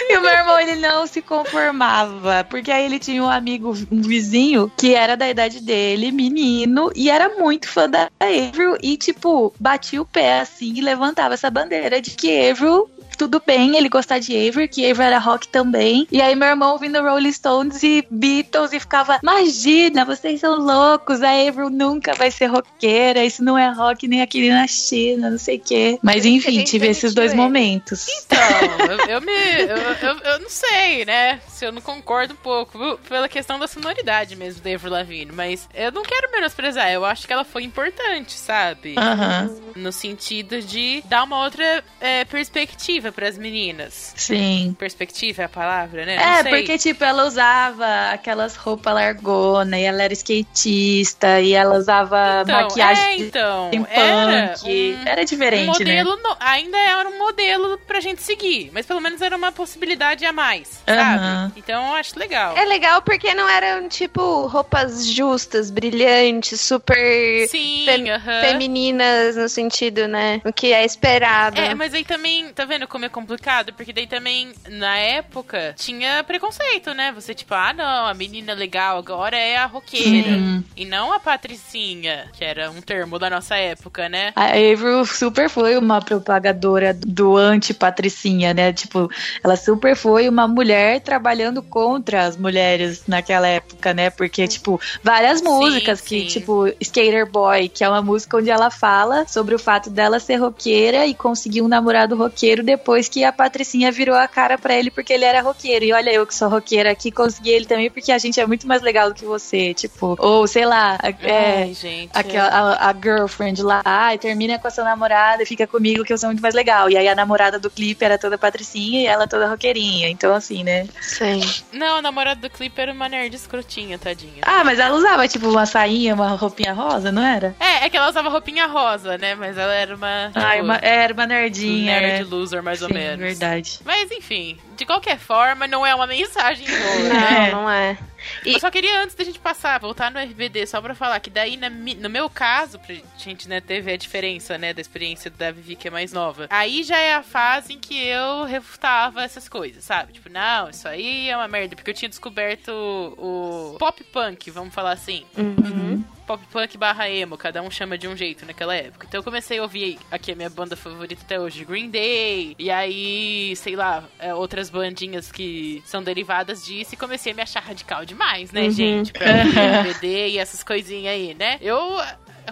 [0.07, 2.45] e o meu irmão, ele não se conformava.
[2.47, 7.09] Porque aí ele tinha um amigo, um vizinho, que era da idade dele, menino, e
[7.09, 8.77] era muito fã da Avril.
[8.81, 12.87] E, tipo, batia o pé assim e levantava essa bandeira de que Avril
[13.19, 16.07] tudo bem ele gostar de Avery, que Avery era rock também.
[16.09, 21.21] E aí meu irmão ouvindo Rolling Stones e Beatles e ficava, imagina, vocês são loucos,
[21.21, 25.37] a Avery nunca vai ser roqueira, isso não é rock nem aqui na China, não
[25.37, 25.99] sei o quê.
[26.01, 27.41] Mas enfim, tive esses dois ele.
[27.41, 28.07] momentos.
[28.07, 28.39] Então,
[28.89, 29.31] eu, eu me.
[29.31, 31.41] Eu, eu, eu não sei, né?
[31.49, 32.97] Se eu não concordo um pouco.
[33.09, 35.31] Pela questão da sonoridade mesmo da Avril Lavigne.
[35.33, 36.89] Mas eu não quero menosprezar.
[36.91, 38.95] Eu acho que ela foi importante, sabe?
[38.97, 44.13] Aham, No sentido de dar uma outra é, perspectiva pras meninas.
[44.15, 44.75] sim.
[44.77, 46.15] Perspectiva é a palavra, né?
[46.15, 46.51] Não É, sei.
[46.51, 52.61] porque, tipo, ela usava aquelas roupas largona e ela era skatista e ela usava Então,
[52.61, 53.69] maquiagem é, então.
[53.73, 54.69] em Era punk.
[54.69, 56.03] um- Era um diferente, né?
[56.03, 60.25] modelo no- ainda era um modelo pra gente seguir, mas pelo menos era uma possibilidade
[60.25, 61.53] a mais, sabe?
[61.57, 62.55] Então eu acho legal.
[62.57, 68.05] É legal porque não eram, tipo, roupas justas, brilhantes, super Sim, fem-
[68.41, 70.41] femininas no sentido, né?
[70.45, 71.59] O que é esperado.
[71.59, 73.73] É, mas aí também, tá vendo como é complicado?
[73.73, 77.11] Porque daí também, na época, tinha preconceito, né?
[77.13, 80.29] Você, tipo, ah, não, a menina legal agora é a roqueira.
[80.29, 80.63] Sim.
[80.75, 84.31] E não a patricinha, que era um termo da nossa época, né?
[84.35, 88.73] A Avril super foi uma propagadora do anti-patricinha, né?
[88.73, 89.09] Tipo,
[89.43, 94.09] ela super foi uma mulher trabalhando contra as mulheres naquela época, né?
[94.09, 96.27] Porque, tipo, várias músicas que, sim.
[96.27, 100.37] tipo, Skater Boy, que é uma música onde ela fala sobre o fato dela ser
[100.37, 104.91] roqueira e conseguir um namorado roqueiro depois que a patricinha virou a cara pra ele
[104.91, 105.85] porque ele era roqueiro.
[105.85, 108.67] E olha eu que sou roqueira aqui, consegui ele também porque a gente é muito
[108.67, 112.11] mais legal do que você, tipo, ou sei lá, é, Ai, gente.
[112.13, 116.13] Aquela, a, a girlfriend lá, ai, termina com a sua namorada e fica comigo que
[116.13, 116.89] eu sou muito mais legal.
[116.89, 120.09] E aí a namorada do clipe era toda patricinha e ela toda roqueirinha.
[120.09, 120.87] Então, assim, né?
[121.01, 121.41] Sim.
[121.71, 124.41] Não, a namorada do clipe era uma nerd escrotinha, tadinha.
[124.41, 127.55] Ah, mas ela usava, tipo, uma sainha, uma roupinha rosa, não era?
[127.59, 129.35] É, é que ela usava roupinha rosa, né?
[129.35, 130.27] Mas ela era uma.
[130.27, 132.29] Tipo, Ai, uma, era uma nerdinha, nerd né?
[132.29, 133.19] loser, mais ou Sim, menos.
[133.19, 133.79] verdade.
[133.85, 137.47] Mas enfim, de qualquer forma, não é uma mensagem boa, Não, né?
[137.47, 137.51] É.
[137.51, 137.97] não é.
[138.45, 141.29] E- Eu só queria, antes da gente passar, voltar no RBD, só pra falar que
[141.29, 145.29] daí, na no meu caso, pra gente né, ter ver a diferença, né, da experiência
[145.31, 146.47] da Vivi, que é mais nova.
[146.49, 150.13] Aí já é a fase em que eu refutava essas coisas, sabe?
[150.13, 152.69] Tipo, não, isso aí é uma merda, porque eu tinha descoberto
[153.17, 155.25] o, o pop punk, vamos falar assim.
[155.37, 156.03] Uhum.
[156.27, 159.07] Pop punk barra emo, cada um chama de um jeito naquela época.
[159.07, 162.55] Então eu comecei a ouvir aqui a minha banda favorita até hoje, Green Day.
[162.59, 166.93] E aí, sei lá, é, outras bandinhas que são derivadas disso.
[166.93, 168.18] E comecei a me achar radical demais,
[168.51, 168.71] né, Uhum.
[168.71, 169.11] gente?
[169.13, 169.27] Pra
[169.83, 171.57] BD e essas coisinhas aí, né?
[171.61, 171.79] Eu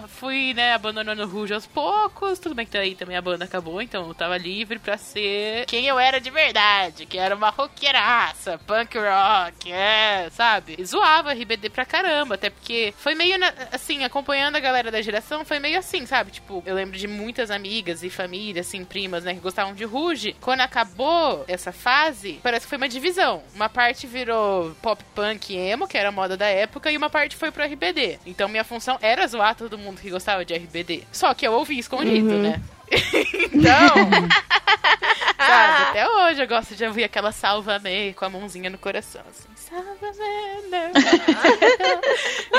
[0.06, 2.38] fui, né, abandonando o Rouge aos poucos.
[2.38, 5.86] Tudo bem que daí também a banda acabou, então eu tava livre pra ser quem
[5.86, 10.74] eu era de verdade, que era uma roqueiraça, punk rock, é, sabe?
[10.78, 15.00] E zoava RBD pra caramba, até porque foi meio, na- assim, acompanhando a galera da
[15.00, 16.30] geração, foi meio assim, sabe?
[16.30, 20.36] Tipo, eu lembro de muitas amigas e família, assim, primas, né, que gostavam de Rouge.
[20.40, 23.42] Quando acabou essa fase, parece que foi uma divisão.
[23.54, 27.36] Uma parte virou pop punk emo, que era a moda da época, e uma parte
[27.36, 28.18] foi pro RBD.
[28.26, 31.04] Então minha função era zoar todo mundo que gostava de RBD.
[31.12, 32.42] Só que eu ouvi escondido, Uhum.
[32.42, 32.60] né?
[32.90, 33.94] então,
[35.36, 39.48] sabe, até hoje eu gosto de ouvir aquela salva-me com a mãozinha no coração, assim?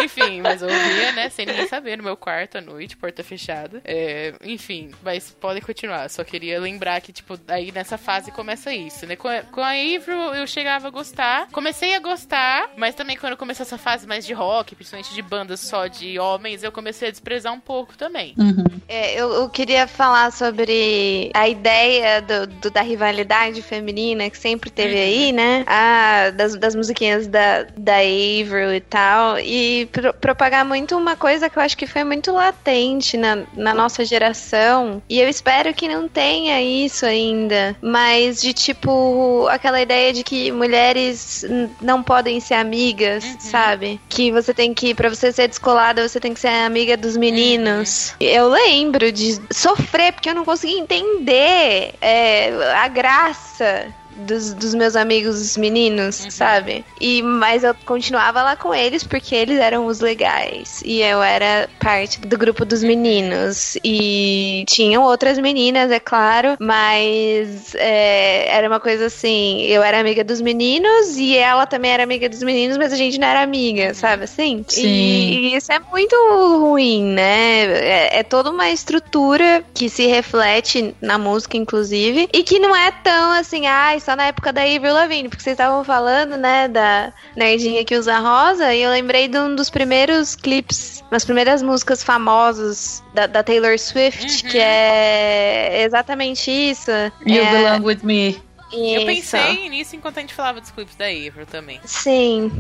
[0.04, 3.82] Enfim, mas eu ouvia, né, sem ninguém saber, no meu quarto à noite, porta fechada.
[3.86, 6.10] É, enfim, mas podem continuar.
[6.10, 9.16] Só queria lembrar que, tipo, aí nessa fase começa isso, né?
[9.16, 11.48] Com a, com a Avril eu chegava a gostar.
[11.52, 15.60] Comecei a gostar, mas também quando começou essa fase mais de rock, principalmente de bandas
[15.62, 18.34] só de homens, eu comecei a desprezar um pouco também.
[18.38, 18.66] Uhum.
[18.88, 24.70] É, eu, eu queria falar sobre a ideia do, do- da rivalidade feminina que sempre
[24.70, 25.02] teve Uhum.
[25.02, 25.64] aí, né?
[25.68, 29.40] Ah, das, das musiquinhas da, da Avril e tal.
[29.40, 33.74] E pro- propagar muito uma coisa que eu acho que foi muito latente na, na
[33.74, 35.02] nossa geração.
[35.10, 37.76] E eu espero que não tenha isso ainda.
[37.82, 41.46] Mas de tipo, aquela ideia de que mulheres
[41.82, 44.00] não podem ser amigas, sabe?
[44.10, 48.14] Que você tem que, pra você ser descolada, você tem que ser amiga dos meninos.
[48.20, 53.88] Eu lembro de sofrer, porque eu não conseguia entender é, a graça.
[54.20, 56.86] Dos, dos meus amigos meninos, sabe?
[57.00, 61.70] E mas eu continuava lá com eles porque eles eram os legais e eu era
[61.80, 68.80] parte do grupo dos meninos e tinham outras meninas, é claro, mas é, era uma
[68.80, 72.94] coisa assim, eu era amiga dos meninos e ela também era amiga dos meninos, mas
[72.94, 74.64] a gente não era amiga, sabe assim?
[74.68, 74.88] Sim.
[74.88, 76.16] E, e isso é muito
[76.60, 77.64] ruim, né?
[77.64, 82.92] É, é toda uma estrutura que se reflete na música, inclusive, e que não é
[82.92, 86.68] tão assim, ai, só só na época da Avril Lavigne, porque vocês estavam falando, né,
[86.68, 91.62] da nerdinha que usa rosa, e eu lembrei de um dos primeiros clipes, umas primeiras
[91.62, 94.50] músicas famosas da, da Taylor Swift, Uhum.
[94.50, 96.90] que é exatamente isso.
[97.24, 98.42] You é, Belong With Me.
[98.72, 99.06] Eu isso.
[99.06, 101.80] pensei nisso enquanto a gente falava dos clipes da Avril também.
[101.86, 102.52] Sim,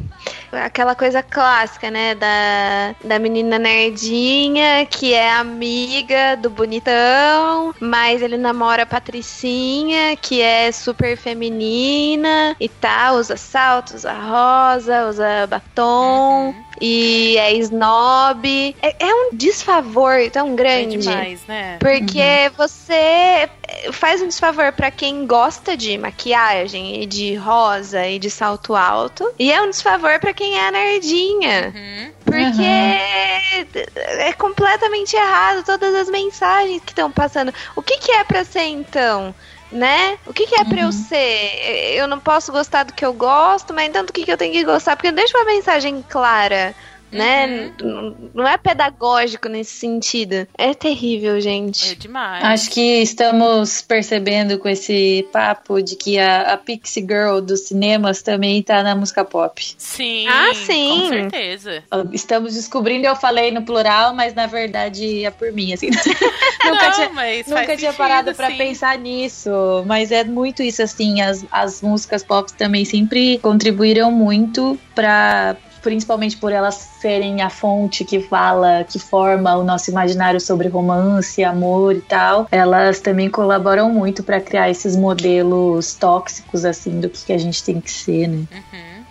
[0.52, 2.16] aquela coisa clássica, né?
[2.16, 10.42] Da, da menina nerdinha que é amiga do bonitão, mas ele namora a Patricinha, que
[10.42, 16.48] é super feminina e tal, usa salto, usa rosa, usa batom.
[16.50, 16.70] Uhum.
[16.82, 18.76] E é snob.
[18.82, 20.98] É, é um desfavor tão É grande.
[20.98, 21.78] demais, né?
[21.80, 23.50] Porque você
[23.92, 29.32] faz um desfavor pra quem gosta de maquiagem e de rosa e de salto alto.
[29.38, 31.74] E é um desfavor pra quem é nerdinha.
[31.76, 32.12] Uhum.
[32.26, 32.64] Porque
[33.96, 37.54] é completamente errado todas as mensagens que estão passando.
[37.76, 39.34] O que, que é pra ser então?
[39.72, 40.18] Né?
[40.26, 41.94] O que, que é pra eu ser?
[41.96, 44.52] Eu não posso gostar do que eu gosto, mas então do que, que eu tenho
[44.52, 44.96] que gostar?
[44.96, 46.74] Porque deixa uma mensagem clara.
[47.12, 47.72] Né?
[47.82, 50.48] N- Não é pedagógico nesse sentido.
[50.58, 51.92] É terrível, gente.
[51.92, 52.44] É demais.
[52.44, 58.22] Acho que estamos percebendo com esse papo de que a, a Pixie Girl dos cinemas
[58.22, 59.74] também tá na música pop.
[59.78, 60.28] Sim.
[60.28, 60.90] Ah, sim.
[60.90, 61.84] Com certeza.
[62.14, 65.90] Estamos descobrindo, eu falei no plural, mas na verdade é por mim, assim.
[66.66, 68.58] nunca Não, tinha, mas nunca faz tinha sentido, parado pra sim.
[68.58, 69.50] pensar nisso.
[69.86, 71.22] Mas é muito isso, assim.
[71.22, 75.56] As, as músicas pop também sempre contribuíram muito pra.
[75.82, 81.44] Principalmente por elas serem a fonte que fala, que forma o nosso imaginário sobre romance,
[81.44, 82.48] amor e tal.
[82.52, 87.64] Elas também colaboram muito pra criar esses modelos tóxicos, assim, do que, que a gente
[87.64, 88.46] tem que ser, né?
[88.52, 89.04] Uhum.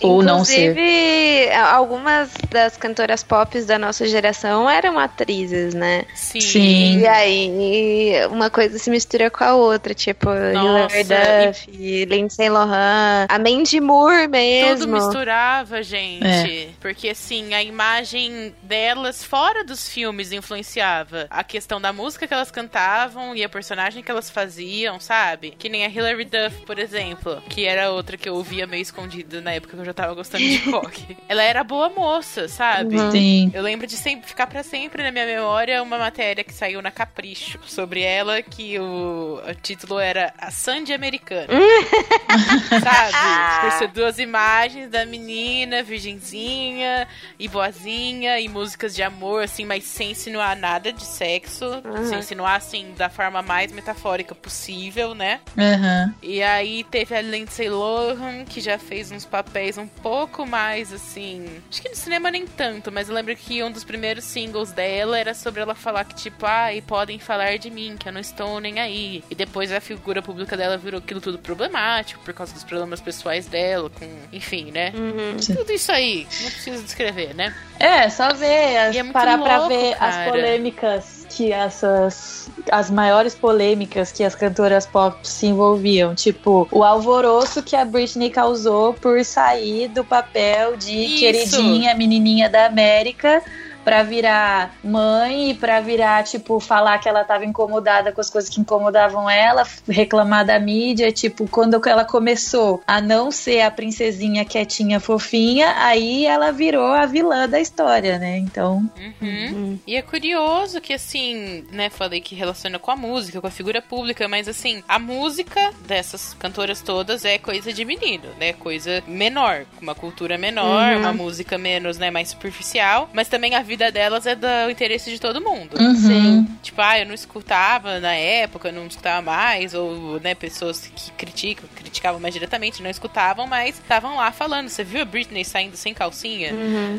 [0.00, 0.70] Ou não ser.
[0.70, 6.04] Inclusive, algumas das cantoras pop da nossa geração eram atrizes, né?
[6.14, 6.40] Sim.
[6.40, 7.00] Sim.
[7.00, 13.38] E aí, uma coisa se mistura com a outra, tipo, Hilary Duff, Lindsay Lohan, a
[13.38, 14.94] Mandy Moore Tudo mesmo.
[14.94, 16.74] misturava, gente.
[16.80, 22.50] Porque, assim, a imagem delas fora dos filmes influenciava a questão da música que elas
[22.50, 25.54] cantavam e a personagem que elas faziam, sabe?
[25.58, 29.40] Que nem a Hilary Duff, por exemplo, que era outra que eu ouvia meio escondida
[29.40, 31.16] na época eu já tava gostando de rock.
[31.28, 32.96] Ela era boa moça, sabe?
[32.96, 33.10] Uhum.
[33.10, 33.50] Sim.
[33.54, 36.90] Eu lembro de sempre ficar pra sempre na minha memória uma matéria que saiu na
[36.90, 41.48] Capricho sobre ela, que o, o título era A Sandy Americana.
[42.82, 43.60] Sabe?
[43.62, 47.06] Por ser duas imagens da menina, virgenzinha
[47.38, 51.66] e boazinha, e músicas de amor, assim, mas sem insinuar nada de sexo.
[52.08, 55.40] Sem insinuar, assim, da forma mais metafórica possível, né?
[55.58, 56.14] Aham.
[56.22, 61.46] E aí teve a Lindsay Lohan, que já fez uns papéis um pouco mais assim.
[61.70, 65.18] Acho que no cinema nem tanto, mas eu lembro que um dos primeiros singles dela
[65.18, 68.60] era sobre ela falar que, tipo, ai, podem falar de mim, que eu não estou
[68.60, 69.22] nem aí.
[69.30, 73.46] E depois a figura pública dela virou aquilo tudo problemático por causa dos problemas pessoais
[73.46, 74.08] dela, com.
[74.32, 74.92] Enfim, né?
[74.94, 75.36] Uhum.
[75.56, 76.26] Tudo isso aí.
[76.40, 77.54] Não preciso descrever, né?
[77.78, 80.30] É, só ver, as- E é parar pra louco, ver as cara.
[80.30, 82.50] polêmicas que essas.
[82.70, 86.14] As maiores polêmicas que as cantoras pop se envolviam.
[86.14, 91.18] Tipo, o alvoroço que a Britney causou por sair do papel de Isso.
[91.18, 93.42] queridinha, menininha da América.
[93.90, 98.48] Pra virar mãe e pra virar, tipo, falar que ela tava incomodada com as coisas
[98.48, 101.10] que incomodavam ela, reclamar da mídia.
[101.10, 107.04] Tipo, quando ela começou a não ser a princesinha quietinha, fofinha, aí ela virou a
[107.04, 108.38] vilã da história, né?
[108.38, 108.88] Então.
[109.20, 109.76] Uhum.
[109.84, 113.82] E é curioso que, assim, né, falei que relaciona com a música, com a figura
[113.82, 118.52] pública, mas, assim, a música dessas cantoras todas é coisa de menino, né?
[118.52, 123.79] Coisa menor, uma cultura menor, uma música menos, né, mais superficial, mas também a vida
[123.88, 125.76] delas é do interesse de todo mundo.
[125.80, 126.44] Uhum.
[126.62, 131.64] Tipo, ah, eu não escutava na época, não escutava mais, ou, né, pessoas que criticam,
[131.76, 134.68] criticavam mais diretamente, não escutavam, mas estavam lá falando.
[134.68, 136.52] Você viu a Britney saindo sem calcinha?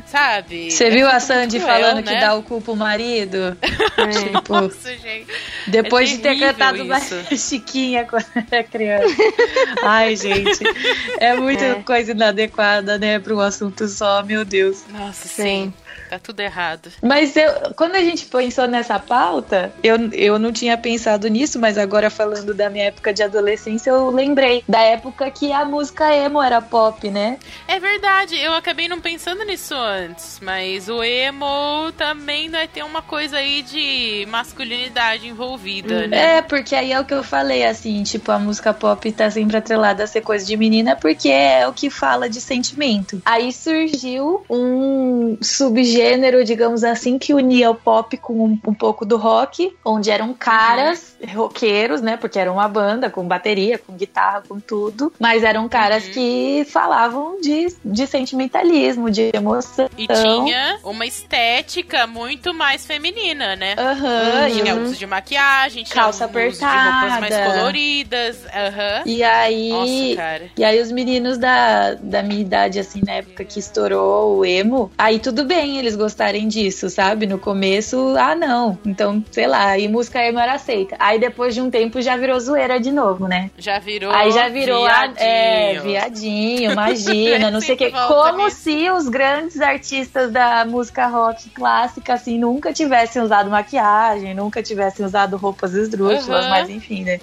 [0.07, 0.71] Sabe?
[0.71, 2.13] Você É viu a Sandy cruel, falando né?
[2.13, 3.57] que dá o cu pro marido?
[3.61, 5.27] tipo, Nossa, gente.
[5.67, 7.15] depois É de ter cantado uma isso.
[7.37, 9.15] Chiquinha quando era criança.
[9.83, 10.59] Ai, gente.
[11.19, 11.75] É muita É.
[11.83, 14.83] coisa inadequada, né, pra um assunto só, meu Deus.
[14.89, 15.43] Nossa, Sim.
[15.43, 15.73] sim.
[16.11, 16.91] Tá tudo errado.
[17.01, 21.77] Mas eu, quando a gente pensou nessa pauta, eu, eu não tinha pensado nisso, mas
[21.77, 26.41] agora falando da minha época de adolescência, eu lembrei da época que a música emo
[26.41, 27.39] era pop, né?
[27.65, 33.01] É verdade, eu acabei não pensando nisso antes, mas o emo também vai ter uma
[33.01, 36.39] coisa aí de masculinidade envolvida, né?
[36.39, 39.55] É, porque aí é o que eu falei, assim, tipo, a música pop tá sempre
[39.55, 43.21] atrelada a ser coisa de menina, porque é o que fala de sentimento.
[43.23, 49.05] Aí surgiu um subgênero gênero, digamos assim, que unia o pop com um, um pouco
[49.05, 51.43] do rock, onde eram caras uhum.
[51.43, 52.17] roqueiros, né?
[52.17, 55.13] Porque era uma banda com bateria, com guitarra, com tudo.
[55.19, 56.11] Mas eram caras uhum.
[56.11, 59.89] que falavam de, de sentimentalismo, de emoção.
[59.97, 63.75] E tinha uma estética muito mais feminina, né?
[63.77, 64.59] Uhum.
[64.59, 68.37] Tinha uso de maquiagem, tinha calça apertada, de roupas mais coloridas.
[68.37, 69.01] Uhum.
[69.05, 70.43] E aí, Nossa, cara.
[70.57, 74.91] e aí os meninos da, da minha idade, assim, na época que estourou o emo,
[74.97, 77.25] aí tudo bem eles gostarem disso, sabe?
[77.25, 78.77] No começo, ah, não.
[78.85, 80.95] Então, sei lá, aí música emo era aceita.
[80.99, 83.49] Aí depois de um tempo já virou zoeira de novo, né?
[83.57, 84.11] Já virou.
[84.11, 85.17] Aí já virou viadinho.
[85.17, 87.91] A, é, viadinho, imagina, não sei o que.
[87.91, 94.61] Como se os grandes artistas da música rock clássica, assim, nunca tivessem usado maquiagem, nunca
[94.63, 96.49] tivessem usado roupas esdrúxulas, uhum.
[96.49, 97.19] mas enfim, né?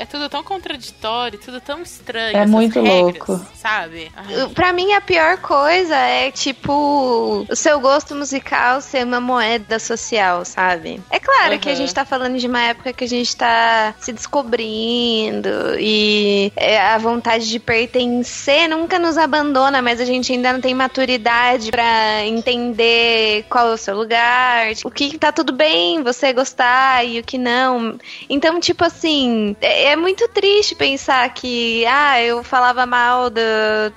[0.00, 2.34] É tudo tão contraditório, tudo tão estranho.
[2.34, 3.46] É muito regras, louco.
[3.54, 4.10] Sabe?
[4.16, 4.48] Ai.
[4.54, 10.42] Pra mim, a pior coisa é, tipo, o seu gosto musical ser uma moeda social,
[10.46, 11.02] sabe?
[11.10, 11.58] É claro uhum.
[11.58, 16.50] que a gente tá falando de uma época que a gente tá se descobrindo e
[16.56, 21.70] é, a vontade de pertencer nunca nos abandona, mas a gente ainda não tem maturidade
[21.70, 27.20] para entender qual é o seu lugar, o que tá tudo bem você gostar e
[27.20, 27.98] o que não.
[28.30, 33.40] Então, tipo assim, é, é muito triste pensar que, ah, eu falava mal do.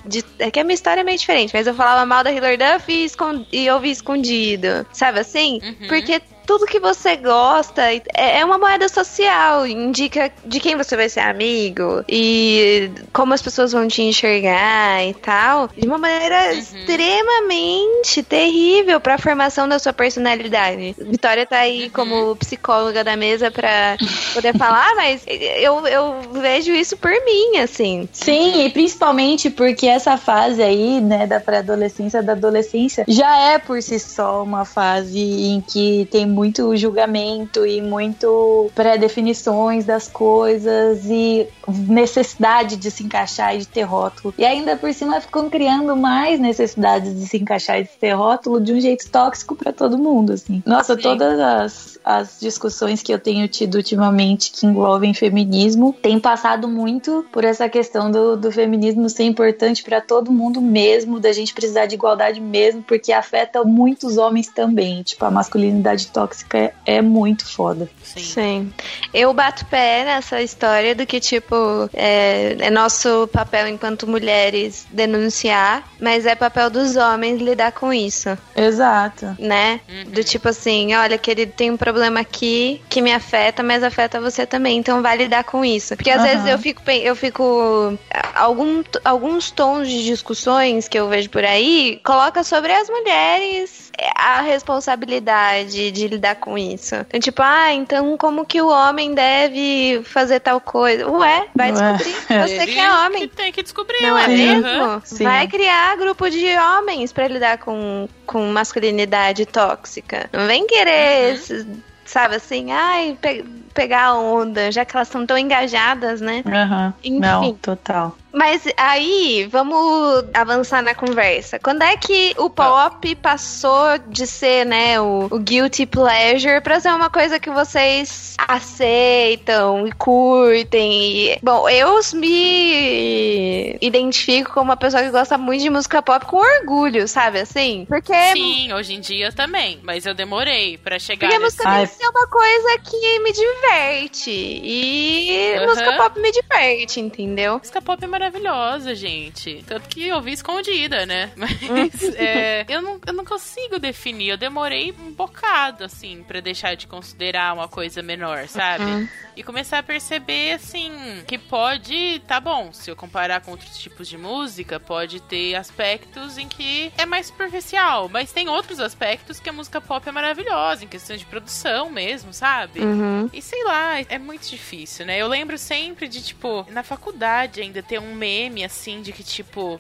[0.06, 2.58] De, é que a minha história é meio diferente, mas eu falava mal da Hilary
[2.58, 3.08] Duff e,
[3.52, 4.86] e ouvi escondido.
[4.92, 5.60] Sabe assim?
[5.64, 5.88] Uhum.
[5.88, 8.02] Porque tudo que você gosta é,
[8.40, 13.72] é uma moeda social, indica de quem você vai ser amigo e como as pessoas
[13.72, 16.60] vão te enxergar e tal, de uma maneira uhum.
[16.60, 20.96] extremamente terrível para a formação da sua personalidade.
[21.00, 21.90] Vitória tá aí uhum.
[21.90, 23.98] como psicóloga da mesa para
[24.34, 28.08] poder falar, mas eu, eu vejo isso por mim, assim.
[28.12, 33.82] Sim, e principalmente porque essa fase aí, né, da pré-adolescência, da adolescência, já é por
[33.82, 41.48] si só uma fase em que tem muito julgamento e muito pré-definições das coisas e
[41.88, 44.34] necessidade de se encaixar e de ter rótulo.
[44.38, 48.60] E ainda por cima ficam criando mais necessidades de se encaixar e de ter rótulo
[48.60, 50.64] de um jeito tóxico para todo mundo, assim.
[50.66, 51.02] Nossa, Sim.
[51.02, 57.26] todas as, as discussões que eu tenho tido ultimamente que envolvem feminismo têm passado muito
[57.32, 61.86] por essa questão do, do feminismo ser importante para todo mundo mesmo, da gente precisar
[61.86, 65.04] de igualdade mesmo, porque afeta muitos homens também.
[65.04, 67.90] Tipo, a masculinidade tóxica tóxica é, é muito foda.
[68.04, 68.22] Sim.
[68.22, 68.74] Sim.
[69.14, 71.56] Eu bato pé nessa história do que, tipo,
[71.94, 78.38] é, é, nosso papel enquanto mulheres denunciar, mas é papel dos homens lidar com isso.
[78.56, 79.36] Exato.
[79.38, 79.82] Né?
[79.90, 80.12] Uhum.
[80.12, 84.46] Do tipo assim, olha, querido, tem um problema aqui que me afeta, mas afeta você
[84.46, 85.96] também, então vai lidar com isso.
[85.96, 86.28] Porque às uhum.
[86.28, 87.98] vezes eu fico, eu fico.
[88.36, 93.83] Algum, alguns tons de discussões que eu vejo por aí coloca sobre as mulheres
[94.16, 96.96] a responsabilidade de lidar com isso.
[96.96, 101.10] Então, tipo, ah, então como que o homem deve fazer tal coisa?
[101.10, 102.16] Ué, vai descobrir.
[102.48, 103.22] Você que é homem.
[103.22, 104.68] Que tem que descobrir, não é mesmo?
[104.68, 105.02] Uhum.
[105.22, 110.30] Vai criar grupo de homens para lidar com, com masculinidade tóxica.
[110.32, 111.40] Não vem querer.
[111.50, 111.82] Uhum.
[112.06, 116.44] Sabe assim, ai, pe pegar a onda, já que elas estão tão engajadas, né?
[116.46, 116.94] Uhum.
[117.04, 117.20] Enfim.
[117.20, 118.16] Não, total.
[118.34, 121.60] Mas aí, vamos avançar na conversa.
[121.60, 126.90] Quando é que o pop passou de ser, né, o, o guilty pleasure pra ser
[126.90, 131.34] uma coisa que vocês aceitam e curtem?
[131.34, 131.40] E...
[131.44, 137.08] Bom, eu me identifico como uma pessoa que gosta muito de música pop com orgulho,
[137.08, 137.86] sabe assim?
[137.88, 138.16] Porque...
[138.32, 142.28] Sim, hoje em dia também, mas eu demorei pra chegar Porque a música é uma
[142.28, 144.32] coisa que me diverte.
[144.32, 145.68] E uhum.
[145.68, 147.60] música pop me diverte, entendeu?
[147.60, 149.64] Música pop é maravilhosa maravilhosa, gente.
[149.68, 151.32] Tanto que eu vi escondida, né?
[151.36, 154.30] Mas é, eu, não, eu não consigo definir.
[154.30, 158.86] Eu demorei um bocado, assim, para deixar de considerar uma coisa menor, sabe?
[158.86, 159.08] Uhum.
[159.36, 160.92] E começar a perceber, assim,
[161.28, 162.22] que pode.
[162.28, 166.92] Tá bom, se eu comparar com outros tipos de música, pode ter aspectos em que
[166.98, 168.08] é mais superficial.
[168.10, 172.32] Mas tem outros aspectos que a música pop é maravilhosa, em questão de produção mesmo,
[172.32, 172.80] sabe?
[172.80, 173.30] Uhum.
[173.34, 175.18] E sei lá, é muito difícil, né?
[175.18, 179.76] Eu lembro sempre de, tipo, na faculdade ainda ter um meme, assim, de que, tipo,
[179.76, 179.80] uh,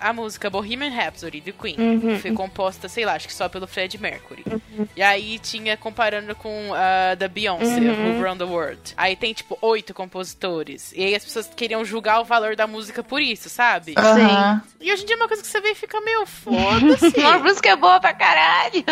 [0.00, 2.18] a música Bohemian Rhapsody, do Queen, uhum.
[2.18, 4.44] foi composta, sei lá, acho que só pelo Fred Mercury.
[4.46, 4.86] Uhum.
[4.96, 8.12] E aí tinha comparando com uh, da Beyoncé, uhum.
[8.12, 8.94] Move Around the World.
[8.96, 10.92] Aí tem, tipo, oito compositores.
[10.94, 13.94] E aí as pessoas queriam julgar o valor da música por isso, sabe?
[13.94, 14.60] Sim.
[14.80, 17.18] E hoje em dia é uma coisa que você vê e fica meio foda-se.
[17.18, 18.84] uma música é boa pra caralho.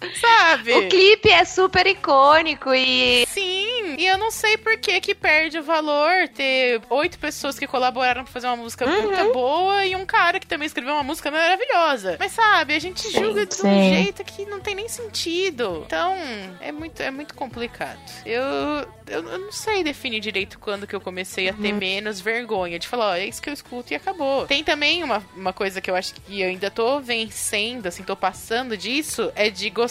[0.20, 0.74] Sabe?
[0.74, 3.26] O clipe é super icônico e.
[3.28, 7.66] Sim, E eu não sei por que que perde o valor ter oito pessoas que
[7.66, 9.02] colaboraram pra fazer uma música Uhum.
[9.02, 12.16] muito boa e um cara que também escreveu uma música maravilhosa.
[12.18, 15.82] Mas sabe, a gente Sim, julga de um jeito que não tem nem sentido.
[15.86, 16.14] Então,
[16.60, 17.98] é muito, é muito complicado.
[18.24, 18.86] Eu, eu,
[19.28, 21.78] eu não sei definir direito quando que eu comecei a ter Uhum.
[21.78, 24.46] menos vergonha de falar, ó, é isso que eu escuto e acabou.
[24.46, 28.14] Tem também uma, uma coisa que eu acho que eu ainda tô vencendo, assim, tô
[28.16, 29.85] passando disso, é de gostar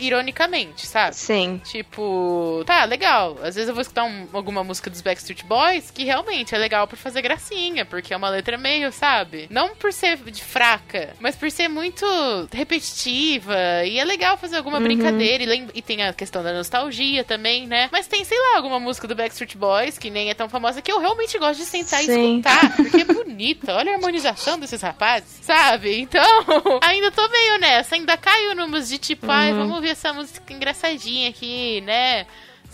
[0.00, 1.16] ironicamente, sabe?
[1.16, 1.60] Sim.
[1.64, 3.36] Tipo, tá, legal.
[3.42, 6.86] Às vezes eu vou escutar um- alguma música dos Backstreet Boys que realmente é legal
[6.86, 9.46] por fazer gracinha, porque é uma letra meio, sabe?
[9.50, 12.04] Não por ser de fraca, mas por ser muito
[12.52, 13.56] repetitiva.
[13.84, 15.42] E é legal fazer alguma brincadeira.
[15.44, 17.88] E, e tem a questão da nostalgia também, né?
[17.92, 20.90] Mas tem, sei lá, alguma música do Backstreet Boys que nem é tão famosa que
[20.92, 22.36] eu realmente gosto de sentar e Sim.
[22.38, 22.76] escutar.
[22.76, 23.74] Porque é bonita.
[23.74, 25.98] Olha a harmonização desses rapazes, sabe?
[26.00, 26.22] Então,
[26.82, 27.94] ainda tô meio nessa.
[27.94, 32.26] Ainda caio numas de tipo, ai, vamos ouvir essa música engraçadinha aqui, né?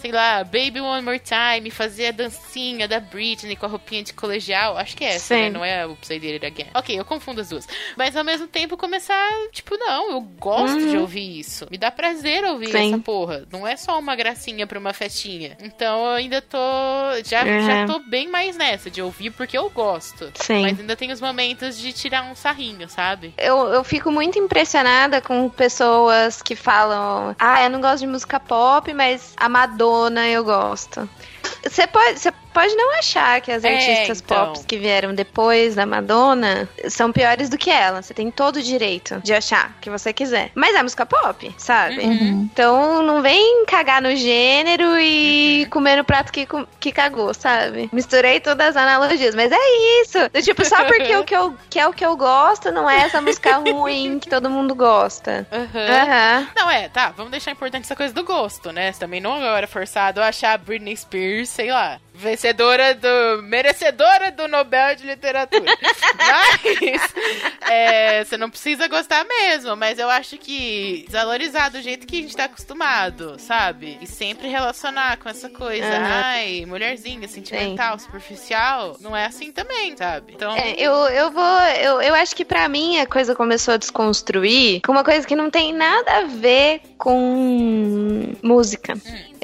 [0.03, 4.12] Sei lá, Baby One More Time, fazer a dancinha da Britney com a roupinha de
[4.12, 4.76] colegial.
[4.76, 5.42] Acho que é essa, Sim.
[5.42, 5.50] né?
[5.50, 6.66] Não é o Upside Down Again.
[6.74, 7.68] Ok, eu confundo as duas.
[7.96, 11.68] Mas ao mesmo tempo começar, tipo, não, eu gosto de ouvir isso.
[11.70, 12.88] Me dá prazer ouvir Sim.
[12.92, 13.46] essa porra.
[13.53, 15.57] Não é só uma gracinha pra uma festinha.
[15.62, 16.59] Então eu ainda tô.
[17.24, 17.66] Já, Uhum.
[17.66, 20.32] já tô bem mais nessa, de ouvir porque eu gosto.
[20.34, 20.62] Sim.
[20.62, 23.32] Mas ainda tem os momentos de tirar um sarrinho, sabe?
[23.38, 28.40] Eu, eu fico muito impressionada com pessoas que falam: Ah, eu não gosto de música
[28.40, 29.48] pop, mas a
[30.34, 31.09] Eu gosto.
[31.62, 32.18] Você pode,
[32.53, 34.53] pode não achar que as É, artistas então.
[34.53, 38.03] pop que vieram depois da Madonna são piores do que ela.
[38.03, 40.50] Você tem todo o direito de achar que você quiser.
[40.55, 42.00] Mas é música pop, sabe?
[42.03, 42.48] Uhum.
[42.53, 46.46] Então não vem cagar no gênero e comer no prato que,
[46.80, 47.88] que cagou, sabe?
[47.92, 50.18] Misturei todas as analogias, mas é isso.
[50.42, 53.20] Tipo, só porque o que, eu, que é o que eu gosto não é essa
[53.20, 55.46] música ruim que todo mundo gosta.
[55.53, 56.03] Aham.
[56.03, 56.48] Aham.
[56.57, 58.92] Não, é, tá, vamos deixar importante essa coisa do gosto, né?
[58.92, 63.43] Também não agora forçado a achar Britney Spears, sei lá, vencedora do.
[63.43, 65.64] merecedora do Nobel de Literatura.
[66.16, 67.14] mas
[67.70, 72.23] é, você não precisa gostar mesmo, mas eu acho que desvalorizar do jeito que a
[72.23, 73.99] gente tá acostumado, sabe?
[74.01, 76.23] E sempre relacionar com essa coisa, Aham.
[76.25, 80.33] ai, mulherzinha, sentimental, superficial, não é assim também, sabe?
[80.35, 80.57] Então.
[80.57, 81.61] É, eu, eu vou.
[81.83, 85.35] Eu, eu acho que pra mim a coisa começou a desconstruir com uma coisa que
[85.35, 88.95] não tem nada a ver com música.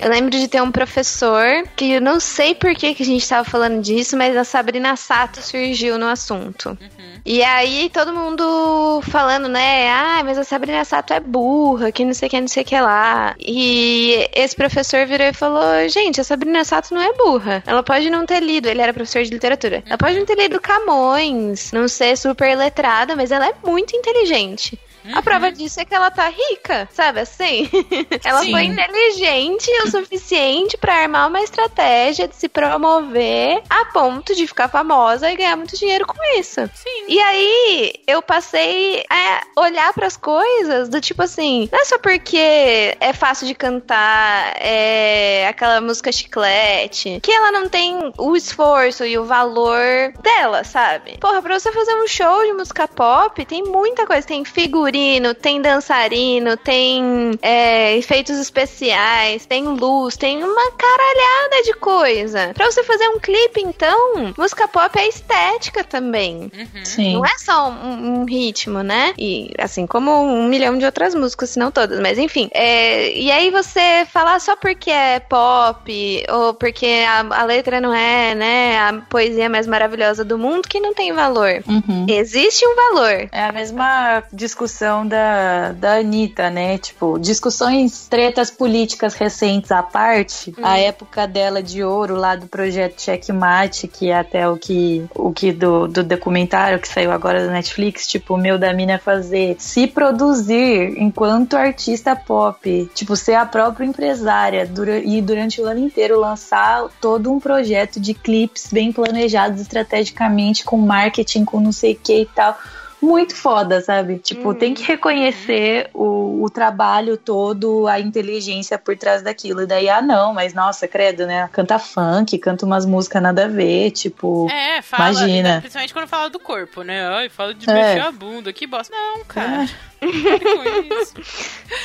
[0.01, 3.28] Eu lembro de ter um professor que eu não sei por que, que a gente
[3.28, 6.78] tava falando disso, mas a Sabrina Sato surgiu no assunto.
[7.24, 9.90] E aí todo mundo falando, né?
[9.90, 12.66] Ah, mas a Sabrina Sato é burra, que não sei o que, não sei o
[12.66, 13.34] que lá.
[13.40, 17.62] E esse professor virou e falou: Gente, a Sabrina Sato não é burra.
[17.66, 19.82] Ela pode não ter lido, ele era professor de literatura.
[19.84, 24.78] Ela pode não ter lido Camões, não ser super letrada, mas ela é muito inteligente.
[25.14, 27.68] A prova disso é que ela tá rica, sabe assim?
[28.24, 28.50] ela Sim.
[28.50, 34.68] foi inteligente o suficiente pra armar uma estratégia de se promover a ponto de ficar
[34.68, 36.68] famosa e ganhar muito dinheiro com isso.
[36.74, 37.04] Sim.
[37.09, 42.96] E aí eu passei a olhar pras coisas do tipo assim, não é só porque
[43.00, 49.18] é fácil de cantar, é aquela música chiclete, que ela não tem o esforço e
[49.18, 51.18] o valor dela, sabe?
[51.18, 54.26] Porra, pra você fazer um show de música pop, tem muita coisa.
[54.26, 54.97] Tem figurino,
[55.40, 62.53] tem dançarino, tem é, efeitos especiais, tem luz, tem uma caralhada de coisa.
[62.55, 66.51] Pra você fazer um clipe, então, música pop é estética também.
[66.55, 66.84] Uhum.
[66.84, 67.14] Sim.
[67.14, 69.14] Não é só um, um ritmo, né?
[69.18, 72.49] E assim como um milhão de outras músicas, se não todas, mas enfim.
[72.53, 77.94] É, e aí você falar só porque é pop, ou porque a, a letra não
[77.94, 81.62] é, né, a poesia mais maravilhosa do mundo, que não tem valor.
[81.66, 82.07] Uhum.
[82.09, 83.28] Existe um valor.
[83.32, 86.79] É a mesma discussão da, da Anitta, né?
[86.79, 93.01] Tipo, discussões, tretas políticas recentes à parte, a época dela de ouro lá do projeto
[93.01, 97.53] Checkmate, que é até o que, o que do, do documentário que saiu agora da
[97.53, 103.35] Netflix, tipo, o meu da mina é fazer se produzir enquanto artista pop, tipo, ser
[103.35, 108.68] a própria empresária dura, e durante o ano inteiro lançar todo um projeto de clipes
[108.72, 112.57] bem planejados estrategicamente, com marketing, com não sei o que e tal
[113.01, 114.18] muito foda, sabe?
[114.18, 119.62] Tipo, tem que reconhecer o, o trabalho todo, a inteligência por trás daquilo.
[119.62, 121.49] E daí, ah, não, mas nossa, credo, né?
[121.53, 124.49] Canta funk, canta umas músicas nada a ver, tipo.
[124.51, 125.59] É, fala, Imagina.
[125.61, 127.07] principalmente quando fala do corpo, né?
[127.09, 127.72] Ai, fala de É.
[127.72, 128.94] mexer a bunda, que bosta.
[128.94, 129.49] Não, cara.
[129.49, 131.14] Pare com isso.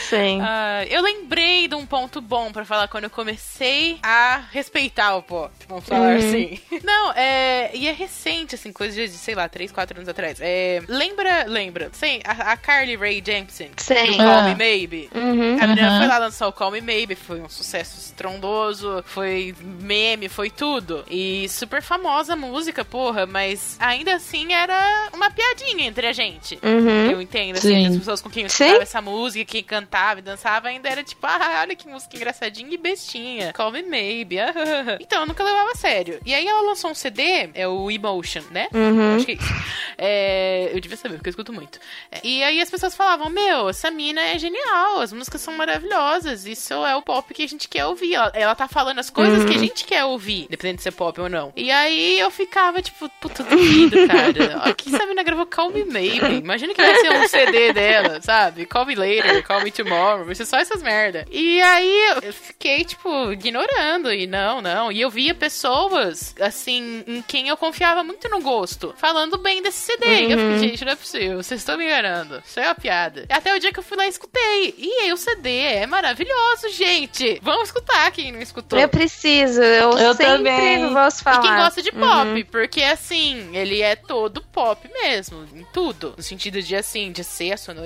[0.09, 0.39] Sim.
[0.41, 5.23] Ah, eu lembrei de um ponto bom pra falar quando eu comecei a respeitar o
[5.23, 5.51] pop.
[5.67, 6.59] Vamos falar assim.
[6.83, 7.71] Não, é.
[7.73, 10.37] E é recente, assim, coisa de, sei lá, 3, 4 anos atrás.
[10.41, 13.71] É, lembra, lembra, sim, a, a Carly Rae Jepsen.
[13.77, 13.93] Sim.
[14.11, 14.55] Do Call Me Ah.
[14.57, 15.09] Maybe.
[15.13, 15.57] Uhum.
[15.61, 15.97] A menina Uhum.
[15.99, 21.03] foi lá lançar o Call Me Maybe, foi um sucesso estrondoso, foi meme, foi tudo.
[21.09, 26.57] E super famosa a música, porra, mas ainda assim era uma piadinha entre a gente.
[26.63, 27.11] Uhum.
[27.11, 27.87] Eu entendo, assim, Sim.
[27.87, 31.25] as pessoas com quem eu escutava essa música, quem cantava e dançava, ainda era tipo,
[31.25, 33.53] ah, olha que música engraçadinha e bestinha.
[33.53, 34.39] Call Me Maybe.
[34.39, 34.97] ah, ah, ah.
[34.99, 36.19] então, eu nunca levava a sério.
[36.25, 38.67] E aí ela lançou um CD, é o Emotion, né?
[38.73, 39.15] Uhum.
[39.15, 39.53] Acho que é isso.
[39.97, 41.79] É, eu devia saber, porque eu escuto muito.
[42.11, 46.45] É, E aí as pessoas falavam, meu, essa mina é genial, as músicas são maravilhosas,
[46.45, 48.15] isso é o pop que a gente quer ouvir.
[48.15, 51.19] Ela, ela tá falando as coisas que a gente quer ouvir, dependendo de ser pop
[51.21, 51.53] ou não.
[51.55, 54.73] E aí eu ficava, tipo, puta, duvido, cara.
[54.75, 56.39] Quem sabe mina gravou Call Me Maybe?
[56.39, 58.65] Imagina que vai ser um CD dela, sabe?
[58.65, 61.25] Call Me Later, Call Me Tomorrow, vai ser só essas merda.
[61.31, 64.91] E aí eu fiquei, tipo, ignorando, e não, não.
[64.91, 69.79] E eu via pessoas, assim, em quem eu confiava muito no gosto, falando bem desse
[69.79, 70.05] CD.
[70.27, 72.41] E eu fiquei, gente, não é possível, vocês estão me enganando.
[72.45, 73.25] Isso é uma piada.
[73.29, 74.75] Até o dia que eu fui lá e escutei.
[74.77, 77.39] E aí o CD é maravilhoso, gente.
[77.41, 78.77] Vamos escutar quem não escutou.
[78.79, 80.89] Eu preciso, eu, Eu sempre também.
[80.89, 81.39] vou falar.
[81.39, 86.13] E quem gosta de pop, porque assim, ele é todo pop mesmo, em tudo.
[86.17, 87.82] No sentido de assim, de ser a sonoridade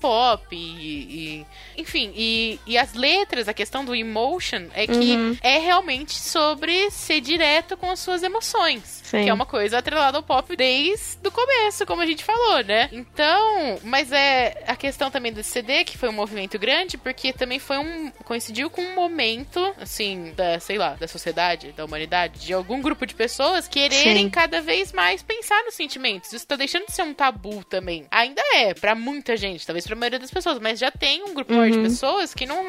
[0.00, 1.40] pop e.
[1.40, 6.90] e- enfim, e, e as letras, a questão do emotion é que é realmente sobre
[6.90, 9.02] ser direto com as suas emoções.
[9.04, 9.24] Sim.
[9.24, 12.88] Que é uma coisa atrelada ao pop desde o começo, como a gente falou, né?
[12.92, 17.58] Então, mas é a questão também do CD, que foi um movimento grande, porque também
[17.58, 18.10] foi um.
[18.24, 23.04] coincidiu com um momento, assim, da, sei lá, da sociedade, da humanidade, de algum grupo
[23.06, 24.30] de pessoas quererem Sim.
[24.30, 26.32] cada vez mais pensar nos sentimentos.
[26.32, 28.06] Isso tá deixando de ser um tabu também.
[28.10, 31.52] Ainda é, pra muita gente, talvez pra maioria das pessoas, mas já tem um grupo
[31.52, 32.64] maior de pessoas que não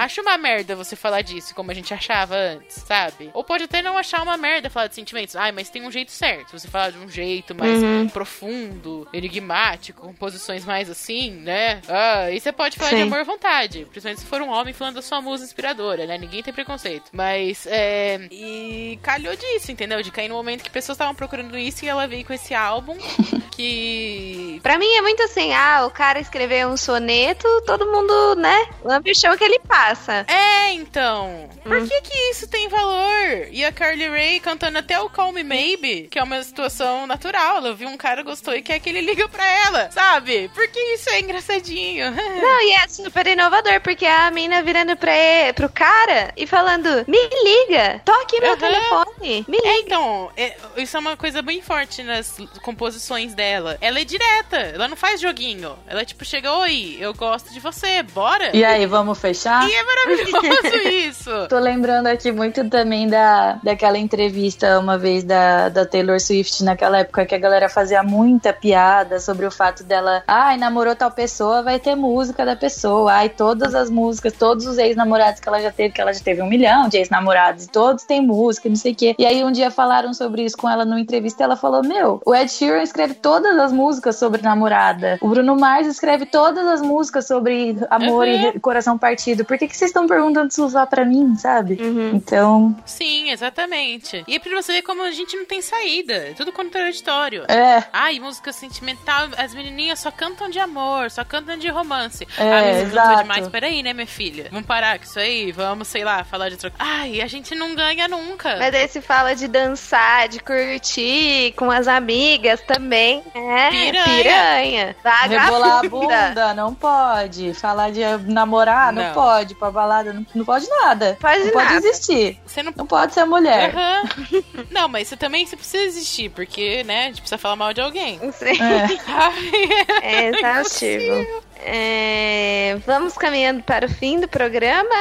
[0.00, 3.30] acha uma merda você falar disso, como a gente achava antes, sabe?
[3.34, 5.36] Ou pode até não achar uma merda falar de sentimentos.
[5.36, 6.58] Ai, mas tem um jeito certo.
[6.58, 11.80] Você falar de um jeito mais profundo, enigmático, com posições mais assim, né?
[11.88, 13.02] Ah, e você pode falar de Sim.
[13.02, 13.86] amor à vontade.
[13.90, 16.18] Principalmente se for um homem falando da sua musa inspiradora, né?
[16.18, 17.10] Ninguém tem preconceito.
[17.12, 18.20] Mas, é.
[18.30, 20.02] E calhou disso, entendeu?
[20.02, 22.96] De cair no momento que pessoas estavam procurando isso e ela veio com esse álbum
[23.52, 24.60] que.
[24.62, 28.68] Pra mim é muito assim, ah, o cara escreveu um soneto, todo mundo, né?
[28.84, 30.24] Lambe o chão que ele passa.
[30.28, 31.48] É, então.
[31.64, 33.48] Por que que isso tem valor?
[33.50, 37.56] E a Carly Rae cantando até o Call Me Maybe, que é uma situação natural.
[37.56, 40.48] Ela viu um cara, gostou e quer que ele liga pra ela, sabe?
[40.54, 42.10] Porque isso é engraçadinho.
[42.14, 47.04] Não, e é super inovador, porque a mina virando pra ele, pro cara e falando,
[47.08, 49.78] me liga, toque meu telefone, me É, liga.
[49.86, 53.76] então, é, isso é uma coisa bem forte nas composições dela.
[53.80, 55.76] Ela é direta, ela não faz joguinho.
[55.86, 58.54] Ela, tipo, chega, oi, eu gosto de você, bora?
[58.54, 59.68] E aí, vamos fechar?
[59.68, 61.30] E é maravilhoso isso.
[61.48, 66.98] Tô lembrando aqui muito também da, daquela entrevista uma vez da, da Taylor Swift, naquela
[66.98, 71.62] época que a galera fazia muita piada sobre o fato dela, ai, namorou tal pessoa,
[71.62, 73.12] vai ter música da pessoa.
[73.12, 76.42] Ai, todas as músicas, todos os ex-namorados que ela já teve, que ela já teve
[76.42, 79.14] um milhão de ex-namorados, e todos têm música, não sei o quê.
[79.18, 82.20] E aí um dia falaram sobre isso com ela numa entrevista e ela falou: Meu,
[82.24, 85.18] o Ed Sheeran escreve todas as músicas sobre namorada.
[85.20, 88.52] O Bruno Mars escreve todas as músicas sobre amor Uhum.
[88.54, 89.44] e coração partido.
[89.44, 91.74] Por que, que vocês estão perguntando isso lá pra mim, sabe?
[91.80, 92.12] Uhum.
[92.14, 94.24] Então, Sim, exatamente.
[94.28, 96.14] E é pra você ver como a gente não tem saída.
[96.14, 97.44] É tudo contraditório.
[97.48, 97.82] é.
[97.92, 102.26] Ai, música sentimental, as menininhas só cantam de amor, só cantam de romance.
[102.38, 103.22] É, ah, mas exato.
[103.22, 103.48] demais.
[103.48, 104.46] Peraí, né, minha filha?
[104.52, 105.50] Vamos parar com isso aí?
[105.50, 108.56] Vamos, sei lá, falar de outra Ai, a gente não ganha nunca.
[108.56, 113.22] Mas aí se fala de dançar, de curtir com as amigas também.
[113.34, 114.04] É, Piranha.
[114.04, 114.96] piranha.
[115.28, 116.06] Rebolar a Vagabunda.
[116.28, 117.54] bunda, não pode.
[117.54, 119.12] Falar de namorar, não, Não.
[119.14, 119.54] pode.
[119.54, 121.16] Pra balada, não, não pode nada.
[121.20, 121.76] Pode não pode nada.
[121.86, 122.40] existir.
[122.46, 123.74] Você não Não pode ser mulher.
[123.74, 124.02] Aham.
[124.70, 127.80] Não, mas você também você precisa existir, porque, né, a gente precisa falar mal de
[127.80, 128.18] alguém.
[128.32, 128.60] Sim.
[128.60, 128.98] É.
[129.06, 131.42] Ai, É exaustivo.
[131.58, 134.94] É, vamos caminhando para o fim do programa.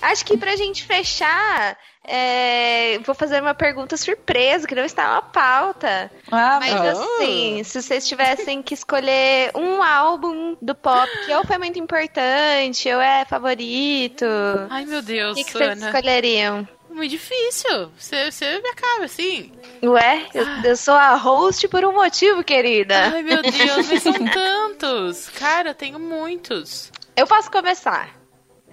[0.00, 5.22] Acho que pra gente fechar, é, vou fazer uma pergunta surpresa que não está na
[5.22, 6.10] pauta.
[6.30, 11.44] Ah, Mas mas assim, se vocês tivessem que escolher um álbum do pop que ou
[11.46, 14.24] foi muito importante, ou é favorito,
[14.70, 16.66] Ai meu Deus, o que, que vocês escolheriam?
[16.90, 17.90] Muito difícil.
[17.96, 19.50] Você, você me acaba assim.
[19.82, 23.12] Ué, eu, eu sou a host por um motivo, querida.
[23.14, 25.28] Ai meu Deus, mas são tantos.
[25.30, 26.92] Cara, eu tenho muitos.
[27.16, 28.10] Eu posso começar.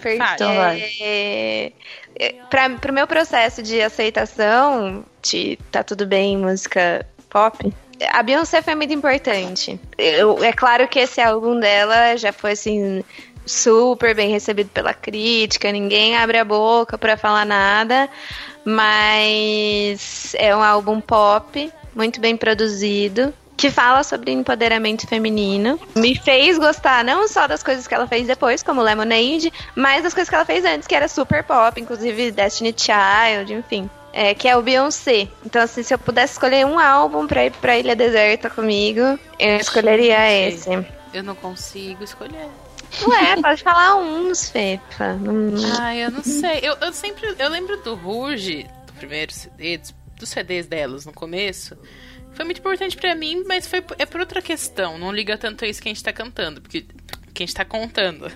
[0.02, 0.34] Vai.
[0.34, 0.92] Então vai.
[1.00, 1.72] é,
[2.48, 7.72] pra, pro meu processo de aceitação de tá tudo bem música pop,
[8.08, 9.78] a Beyoncé foi muito importante.
[9.98, 13.04] Eu, é claro que esse álbum dela já foi assim
[13.44, 18.08] super bem recebido pela crítica, ninguém abre a boca para falar nada,
[18.64, 25.78] mas é um álbum pop, muito bem produzido, que fala sobre empoderamento feminino.
[25.94, 30.14] Me fez gostar não só das coisas que ela fez depois, como Lemonade, mas das
[30.14, 33.90] coisas que ela fez antes, que era super pop, inclusive Destiny Child, enfim.
[34.14, 35.28] É, que é o Beyoncé.
[35.44, 39.00] Então, assim, se eu pudesse escolher um álbum pra ir pra Ilha Deserta comigo,
[39.38, 40.70] eu escolheria esse.
[41.12, 42.48] Eu não consigo escolher.
[43.06, 45.18] Ué, pode falar uns, Fefa.
[45.78, 46.60] Ai, eu não sei.
[46.62, 47.36] Eu, eu sempre.
[47.38, 51.76] Eu lembro do Ruge, do primeiro CD, dos, dos CDs delas no começo.
[52.34, 54.98] Foi muito importante para mim, mas foi é por outra questão.
[54.98, 56.86] Não liga tanto a isso que a gente tá cantando, porque
[57.32, 58.30] que a gente tá contando.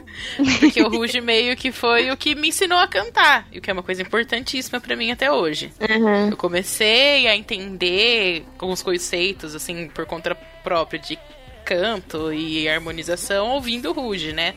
[0.60, 3.70] Porque o Ruge meio que foi o que me ensinou a cantar, e o que
[3.70, 5.72] é uma coisa importantíssima para mim até hoje.
[5.80, 6.30] Uhum.
[6.30, 11.18] Eu comecei a entender alguns conceitos, assim, por conta própria de
[11.64, 14.54] canto e harmonização ouvindo o Ruge, né?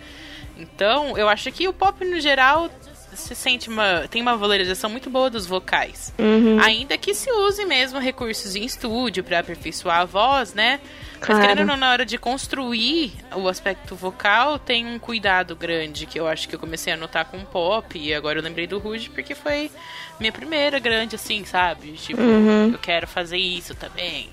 [0.57, 2.69] Então, eu acho que o pop no geral
[3.18, 6.13] se sente uma tem uma valorização muito boa dos vocais.
[6.18, 6.59] Uhum.
[6.61, 10.80] Ainda que se use mesmo recursos em estúdio para aperfeiçoar a voz, né?
[11.20, 11.39] Claro.
[11.41, 16.05] Mas querendo ou não, na hora de construir o aspecto vocal, tem um cuidado grande
[16.05, 18.78] que eu acho que eu comecei a notar com pop e agora eu lembrei do
[18.78, 19.72] Ruge porque foi
[20.20, 21.93] minha primeira grande assim, sabe?
[21.93, 22.72] Tipo, Uhum.
[22.74, 24.30] eu quero fazer isso também.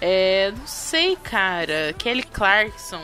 [0.00, 1.94] É, não sei, cara.
[1.98, 3.02] Kelly Clarkson.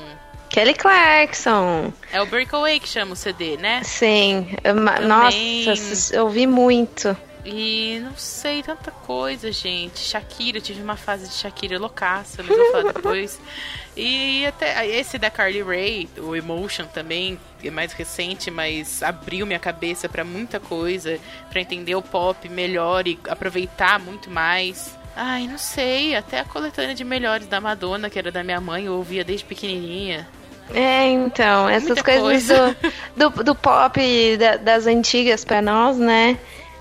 [0.55, 1.93] Kelly Clarkson.
[2.13, 3.83] É o Breakaway que chama o CD, né?
[3.83, 4.55] Sim.
[4.63, 4.77] Eu-.
[4.77, 7.17] Nossa, eu ouvi muito.
[7.45, 9.99] E não sei, tanta coisa, gente.
[9.99, 13.41] Shakira, eu tive uma fase de Shakira loucaça, mas vou falar depois.
[13.97, 19.61] E até esse da Carly Rae, o Emotion também, é mais recente, mas abriu minha
[19.61, 21.17] cabeça pra muita coisa,
[21.49, 24.99] pra entender o pop melhor e aproveitar muito mais.
[25.15, 28.87] Ai, não sei, até a coletânea de melhores da Madonna, que era da minha mãe,
[28.87, 30.27] eu ouvia desde pequenininha.
[30.73, 32.77] É, então, essas Muita coisas coisa.
[33.17, 34.01] do, do, do pop
[34.39, 36.39] da- das antigas pra nós, né?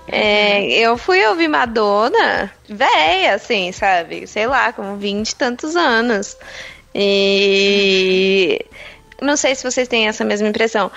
[0.08, 0.64] É, Uhum.
[0.70, 4.26] eu fui ouvir Madonna, véia, assim, sabe?
[4.26, 6.36] Sei lá, com 20 e tantos anos.
[6.94, 8.64] E
[9.20, 10.90] não sei se vocês têm essa mesma impressão.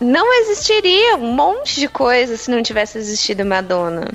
[0.00, 4.08] Não existiria um monte de coisa se não tivesse existido Madonna.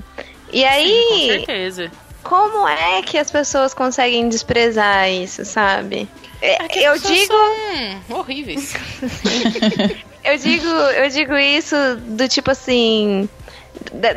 [0.51, 1.91] E Com aí, certeza.
[2.23, 6.07] como é que as pessoas conseguem desprezar isso, sabe?
[6.45, 7.33] É, eu digo.
[8.07, 8.73] são horríveis.
[10.25, 13.29] Eu digo, eu digo isso do tipo assim,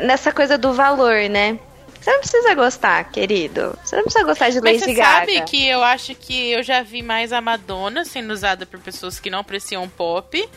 [0.01, 1.59] nessa coisa do valor, né?
[2.01, 3.77] Você não precisa gostar, querido.
[3.83, 5.19] Você não precisa gostar de Mas Lady você Gaga.
[5.19, 9.19] sabe que eu acho que eu já vi mais a Madonna sendo usada por pessoas
[9.19, 10.49] que não apreciam pop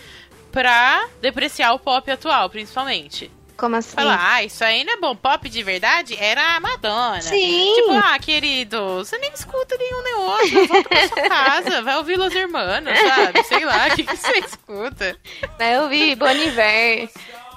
[0.51, 3.31] pra depreciar o pop atual, principalmente.
[3.63, 3.95] Como assim?
[3.95, 5.15] Falar, ah, isso aí não é bom.
[5.15, 7.23] Pop de verdade era a Madonna.
[7.23, 7.73] Sim.
[7.77, 10.67] Tipo, ah, querido, você nem escuta nenhum nem outro.
[10.67, 13.45] Volta pra sua casa, vai ouvir Los Hermanos, sabe?
[13.45, 15.17] Sei lá, o que, que você escuta?
[15.61, 17.09] Né, Eu vi Bon Iver.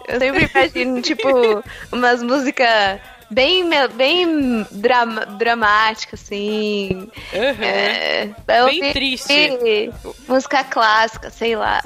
[0.08, 3.02] Eu sempre imagino, tipo, umas músicas
[3.32, 7.10] bem, bem drama, dramáticas, assim.
[7.34, 8.30] É,
[8.60, 9.92] eu Bem triste.
[10.28, 11.82] Música clássica, sei lá.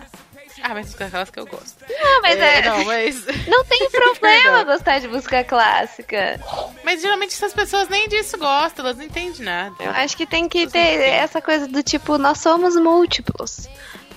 [0.61, 1.75] Ah, mas aquelas que eu gosto.
[1.89, 3.25] Não, mas é, Não, mas...
[3.47, 6.39] não tem problema gostar de música clássica.
[6.83, 9.75] Mas geralmente essas pessoas nem disso gostam, elas não entendem nada.
[9.79, 13.67] Eu acho que tem que ter essa coisa do tipo, nós somos múltiplos.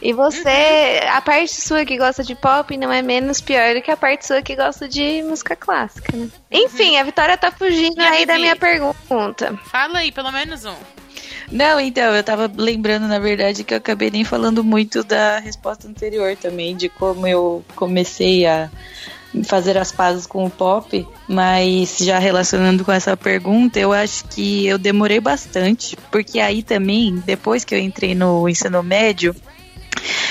[0.01, 1.11] E você, Uhum.
[1.12, 4.26] a parte sua que gosta de pop não é menos pior do que a parte
[4.26, 6.28] sua que gosta de música clássica, né?
[6.51, 8.03] Enfim, a Vitória tá fugindo Uhum.
[8.03, 9.57] E a aí da minha pergunta.
[9.70, 10.74] Fala aí, pelo menos um.
[11.53, 15.86] Não, então, eu tava lembrando, na verdade, que eu acabei nem falando muito da resposta
[15.86, 18.70] anterior também, de como eu comecei a
[19.44, 24.66] fazer as pazes com o pop, mas já relacionando com essa pergunta, eu acho que
[24.66, 29.36] eu demorei bastante, porque aí também, depois que eu entrei no ensino médio,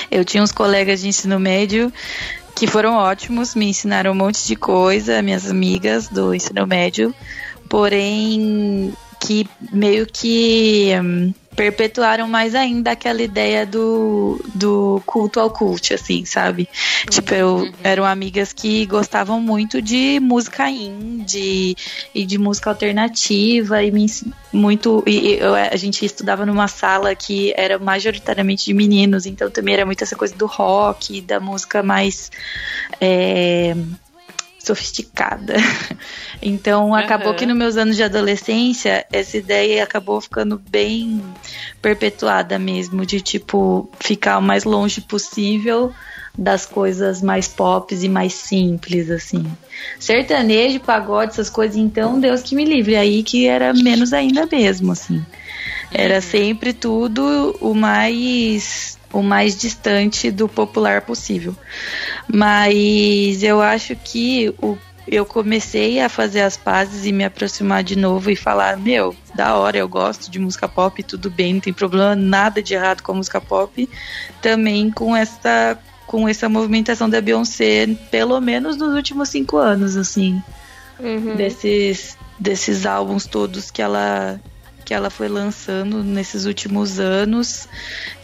[0.09, 1.93] eu tinha uns colegas de ensino médio
[2.55, 7.13] que foram ótimos, me ensinaram um monte de coisa, minhas amigas do ensino médio,
[7.69, 8.91] porém
[9.23, 16.25] que meio que hum, perpetuaram mais ainda aquela ideia do, do culto ao cult, assim,
[16.25, 16.67] sabe?
[17.09, 21.75] Tipo, eu, eram amigas que gostavam muito de música indie
[22.15, 24.07] e de música alternativa e me
[24.51, 29.49] muito e, e eu- a gente estudava numa sala que era majoritariamente de meninos, então
[29.51, 32.31] também era muito essa coisa do rock, da música mais
[32.99, 33.75] é,
[34.63, 35.55] sofisticada.
[36.43, 37.35] Então acabou Aham.
[37.35, 41.21] que nos meus anos de adolescência essa ideia acabou ficando bem
[41.79, 45.93] perpetuada mesmo, de tipo ficar o mais longe possível
[46.35, 49.45] das coisas mais pop e mais simples, assim.
[49.99, 52.95] Sertanejo, pagode, essas coisas, então, Deus que me livre.
[52.95, 55.23] Aí que era menos ainda mesmo, assim.
[55.91, 61.55] Era sempre tudo o mais o mais distante do popular possível.
[62.27, 67.97] Mas eu acho que o, eu comecei a fazer as pazes e me aproximar de
[67.97, 71.73] novo e falar, meu, da hora, eu gosto de música pop, tudo bem, não tem
[71.73, 73.89] problema nada de errado com a música pop.
[74.41, 80.41] Também com essa com essa movimentação da Beyoncé, pelo menos nos últimos cinco anos, assim,
[80.99, 81.35] Uhum.
[81.35, 84.39] desses desses álbuns todos que ela
[84.91, 87.65] que ela foi lançando nesses últimos anos,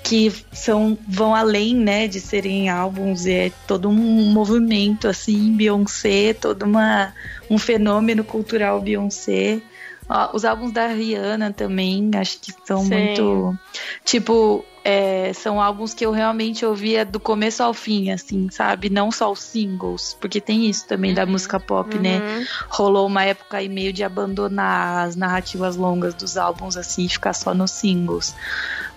[0.03, 3.93] que são vão além, né, de serem álbuns, é todo um
[4.33, 7.13] movimento assim, Beyoncé, todo uma,
[7.49, 9.61] um fenômeno cultural Beyoncé.
[10.09, 12.95] Ó, os álbuns da Rihanna também, acho que são Sim.
[12.95, 13.57] muito,
[14.03, 18.89] tipo, é, são álbuns que eu realmente ouvia do começo ao fim, assim, sabe?
[18.89, 21.31] Não só os singles, porque tem isso também da Uhum.
[21.31, 22.19] música pop, né?
[22.25, 22.45] Uhum.
[22.69, 27.33] rolou uma época aí meio de abandonar as narrativas longas dos álbuns assim e ficar
[27.33, 28.33] só nos singles.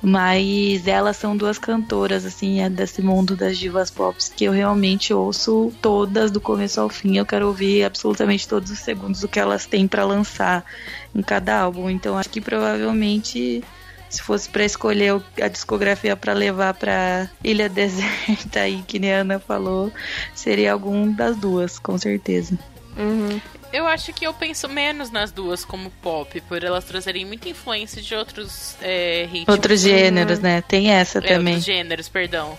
[0.00, 5.12] Mas elas são duas cantoras assim, é desse mundo das divas pop que eu realmente
[5.12, 7.16] ouço todas do começo ao fim.
[7.18, 10.64] Eu quero ouvir absolutamente todos os segundos do que elas têm pra lançar
[11.12, 11.90] em cada álbum.
[11.90, 13.64] Então acho que provavelmente
[14.10, 19.38] se fosse pra escolher a discografia pra levar pra Ilha Deserta aí, que a Ana
[19.38, 19.92] falou,
[20.34, 22.58] seria algum das duas, com certeza.
[22.98, 23.40] Uhum.
[23.72, 28.02] Eu acho que eu penso menos nas duas como pop, por elas trazerem muita influência
[28.02, 29.54] de outros é, ritmos.
[29.54, 30.60] Outros gêneros, né?
[30.60, 31.54] Tem essa É, também.
[31.54, 32.58] outros gêneros, perdão.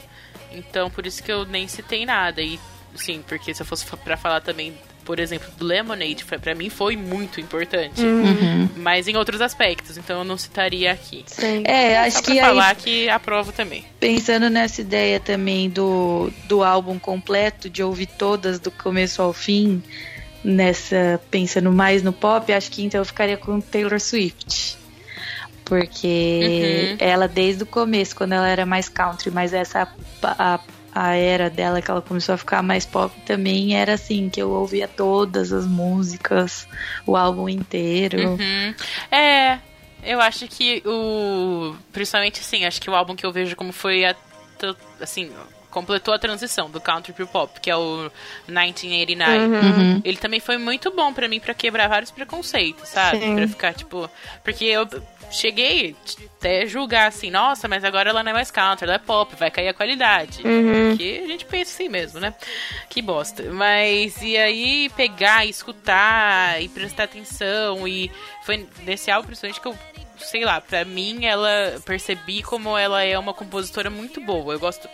[0.53, 2.41] Então, por isso que eu nem citei nada.
[2.41, 2.57] E,
[2.95, 4.73] sim, porque se eu fosse pra falar também,
[5.11, 8.01] por exemplo, do Lemonade, pra mim foi muito importante.
[8.01, 8.69] Uhum.
[8.77, 11.25] Mas em outros aspectos, então eu não citaria aqui.
[11.27, 11.63] Sim.
[11.65, 13.83] É, Só acho pra que aí, falar que aprovo também.
[13.99, 19.83] pensando nessa ideia também do, do álbum completo, de ouvir todas do começo ao fim,
[20.45, 24.77] nessa pensando mais no pop, acho que então eu ficaria com Taylor Swift.
[25.65, 26.97] Porque Uhum.
[27.05, 29.89] ela desde o começo, quando ela era mais country, mas essa
[30.23, 30.59] a, a
[30.93, 34.87] era dela que ela começou a ficar mais pop também era assim, que eu ouvia
[34.87, 36.67] todas as músicas,
[37.05, 38.29] o álbum inteiro.
[38.29, 38.75] Uhum.
[39.11, 39.59] É,
[40.03, 41.75] eu acho que o.
[41.91, 44.15] Principalmente assim, acho que o álbum que eu vejo como foi a.
[44.99, 45.31] Assim,
[45.71, 48.11] completou a transição do country pro pop, que é o
[48.47, 49.37] 1989.
[49.37, 50.01] Uhum.
[50.03, 53.19] Ele também foi muito bom pra mim pra quebrar vários preconceitos, sabe?
[53.33, 54.09] Pra ficar tipo,
[54.43, 54.87] porque eu
[55.31, 55.95] cheguei
[56.37, 59.49] até julgar assim, nossa, mas agora ela não é mais country, ela é pop, vai
[59.49, 60.45] cair a qualidade.
[60.45, 60.89] Uhum.
[60.89, 62.33] Porque a gente pensa assim mesmo, né?
[62.89, 63.43] Que bosta.
[63.51, 68.11] Mas e aí pegar, e escutar e prestar atenção e
[68.43, 69.77] foi nesse álbum principalmente que eu
[70.17, 74.53] sei lá, pra mim ela percebi como ela é uma compositora muito boa.
[74.53, 74.87] Eu gosto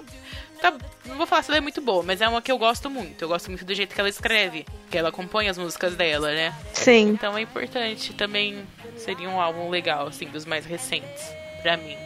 [0.00, 0.74] não, tá-
[1.06, 3.22] não vou falar se ela é muito boa, mas é uma que eu gosto muito.
[3.22, 6.54] Eu gosto muito do jeito que ela escreve, que ela compõe as músicas dela, né?
[6.72, 7.08] Sim.
[7.10, 8.66] Então é importante também.
[8.96, 11.22] Seria um álbum legal, assim, dos mais recentes,
[11.62, 11.96] pra mim.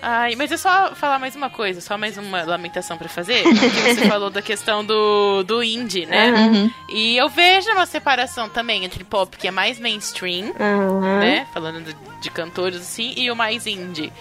[0.00, 3.42] Ai, mas é só falar mais uma coisa, só mais uma lamentação pra fazer.
[3.50, 6.30] Que você falou da questão do, do indie, né?
[6.30, 6.70] Uhum.
[6.88, 11.18] E eu vejo uma separação também entre pop, que é mais mainstream, Uhum.
[11.18, 11.48] né?
[11.52, 14.12] Falando de, de cantores assim, e o mais indie.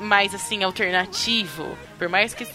[0.00, 1.76] Mais assim, alternativo.
[1.98, 2.46] Por mais que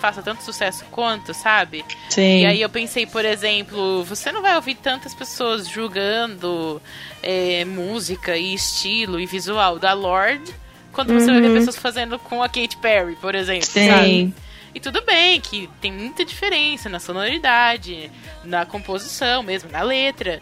[0.00, 1.84] faça tanto sucesso quanto, sabe?
[2.10, 2.40] Sim.
[2.40, 6.80] E aí eu pensei, por exemplo, você não vai ouvir tantas pessoas julgando
[7.22, 10.52] é, música e estilo e visual da Lorde
[10.94, 13.66] quanto você vai ver pessoas fazendo com a Katy Perry, por exemplo.
[13.66, 14.06] sabe?
[14.06, 14.34] Sim.
[14.74, 18.10] E tudo bem que tem muita diferença na sonoridade,
[18.42, 20.40] na composição mesmo, na letra.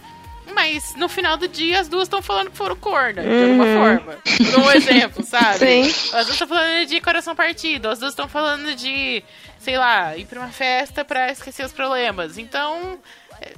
[0.54, 4.18] Mas no final do dia as duas estão falando que foram corna, de alguma forma.
[4.22, 5.58] Por um exemplo, sabe?
[5.58, 5.82] Sim.
[6.16, 9.22] As duas estão falando de coração partido, as duas estão falando de,
[9.58, 12.38] sei lá, ir pra uma festa pra esquecer os problemas.
[12.38, 12.98] Então,
[13.40, 13.52] é,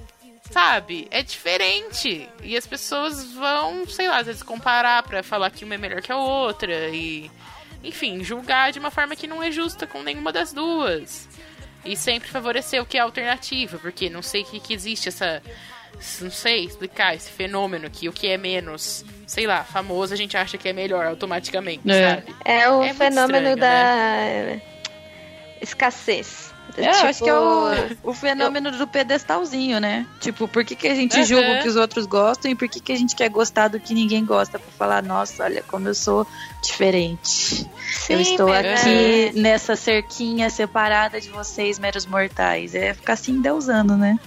[0.51, 2.29] sabe, é diferente.
[2.43, 6.01] E as pessoas vão, sei lá, às vezes comparar pra falar que uma é melhor
[6.01, 7.31] que a outra e,
[7.83, 11.29] enfim, julgar de uma forma que não é justa com nenhuma das duas.
[11.85, 15.43] E sempre favorecer o que é alternativo, porque não sei que, que existe essa.
[16.21, 20.37] Não sei explicar esse fenômeno que o que é menos, sei lá, famoso a gente
[20.37, 22.11] acha que é melhor automaticamente, É.
[22.17, 22.35] sabe?
[22.45, 24.57] É o É fenômeno estranho, da
[25.61, 26.53] escassez.
[26.77, 30.07] É, eu acho que é o, Tipo, o fenômeno do pedestalzinho, né?
[30.19, 31.25] Tipo, por que, que a gente Uhum.
[31.25, 33.79] julga o que os outros gostam e por que, que a gente quer gostar do
[33.79, 34.59] que ninguém gosta?
[34.59, 36.27] Pra falar, nossa, olha como eu sou
[36.63, 37.67] diferente.
[38.09, 42.75] eu Sim, estou mas aqui nessa cerquinha separada de vocês, meros mortais.
[42.75, 44.19] É ficar assim deusando, né?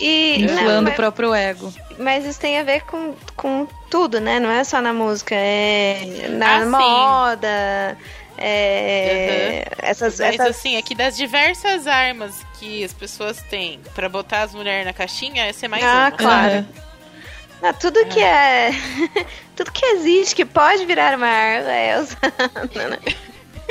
[0.00, 1.72] E, não, Inflando o próprio ego.
[1.98, 4.38] mas isso tem a ver com, com tudo, né?
[4.38, 7.98] Não é só na música, é na Ah, moda,
[8.38, 14.08] é, essas, Mas essas assim, é que das diversas armas que as pessoas têm pra
[14.08, 16.16] botar as mulheres na caixinha, essa é mais Ah, uma.
[16.16, 16.54] claro.
[16.54, 16.66] Aham.
[17.62, 18.70] Ah, tudo que é.
[19.56, 22.98] tudo que existe que pode virar uma arma é usado, né?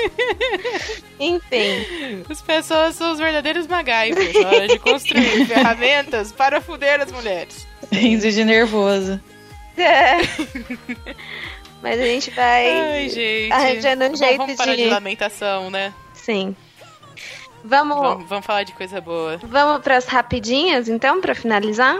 [1.19, 2.23] Enfim.
[2.29, 7.67] As pessoas são os verdadeiros MacGyvers na hora de construir ferramentas para fuder as mulheres.
[7.91, 9.19] Rindo de nervoso.
[9.77, 10.17] É.
[11.81, 13.51] Mas a gente vai Ai, gente.
[13.51, 14.89] arranjando um Bom, jeito vamos parar de de.
[14.89, 15.93] lamentação, né?
[16.13, 16.55] Sim.
[17.63, 19.37] Vamos, Vamos, vamos falar de coisa boa.
[19.41, 21.97] vamos pras rapidinhas, então, pra finalizar?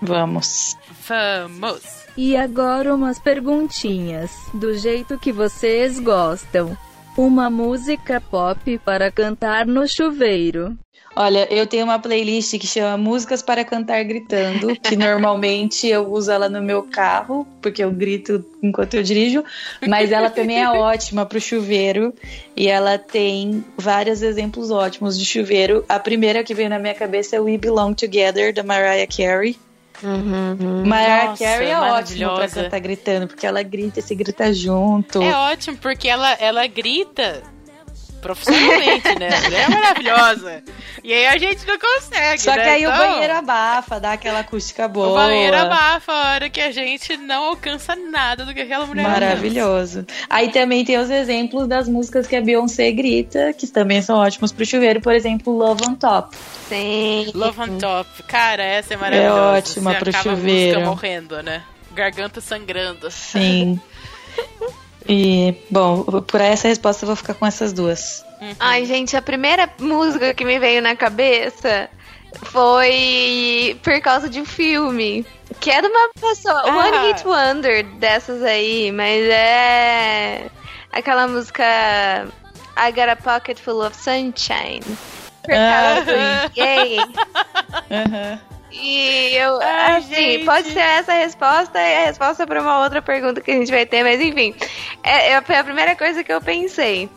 [0.00, 0.76] Vamos.
[1.06, 1.82] Vamos!
[2.16, 6.76] E agora umas perguntinhas, do jeito que vocês gostam.
[7.16, 10.76] Uma música pop para cantar no chuveiro.
[11.18, 16.30] Olha, eu tenho uma playlist que chama Músicas para Cantar Gritando, que normalmente eu uso
[16.30, 19.42] ela no meu carro, porque eu grito enquanto eu dirijo,
[19.88, 22.12] mas ela também é ótima para o chuveiro
[22.54, 25.86] e ela tem vários exemplos ótimos de chuveiro.
[25.88, 29.56] A primeira que veio na minha cabeça é We Belong Together, da Mariah Carey.
[30.86, 35.22] Mariah Nossa, Carey é ótima pra cantar gritando, porque ela grita e se grita junto.
[35.22, 37.42] É ótimo, porque ela, ela grita
[38.20, 39.28] profissionalmente, né?
[39.36, 40.62] A mulher é maravilhosa.
[41.04, 42.62] E aí a gente não consegue, Só né?
[42.62, 45.08] que aí o Então, banheiro abafa, dá aquela acústica boa.
[45.08, 49.02] O banheiro abafa a hora que a gente não alcança nada do que aquela mulher
[49.08, 50.04] Maravilhoso.
[50.28, 54.52] Aí também tem os exemplos das músicas que a Beyoncé grita, que também são ótimos
[54.52, 56.36] pro chuveiro, por exemplo, Love on Top.
[56.68, 57.26] Sim.
[57.26, 57.38] alcança.
[57.38, 58.22] Love on Top.
[58.24, 59.38] Cara, essa é maravilhosa.
[59.38, 60.78] É ótima Você pro acaba a chuveiro.
[60.80, 61.62] música morrendo, né?
[61.94, 63.10] Garganta sangrando.
[63.10, 63.80] Sim.
[65.08, 68.24] E, bom, por essa resposta eu vou ficar com essas duas.
[68.58, 71.88] Ai, gente, a primeira música que me veio na cabeça
[72.44, 75.24] foi por causa de um filme.
[75.60, 76.76] Que é de uma pessoa, Ah.
[76.76, 80.46] One Hit Wonder dessas aí, mas é
[80.92, 81.62] aquela música
[82.76, 84.82] I Got a Pocket Full of Sunshine.
[85.44, 86.12] Por Ah, causa
[86.48, 86.98] do gay.
[87.90, 88.40] Aham.
[88.72, 90.44] E eu, Ai, assim, gente.
[90.44, 93.70] pode ser essa a resposta e a resposta para uma outra pergunta que a gente
[93.70, 94.54] vai ter, mas enfim,
[95.06, 97.08] é, é, foi a primeira coisa que eu pensei.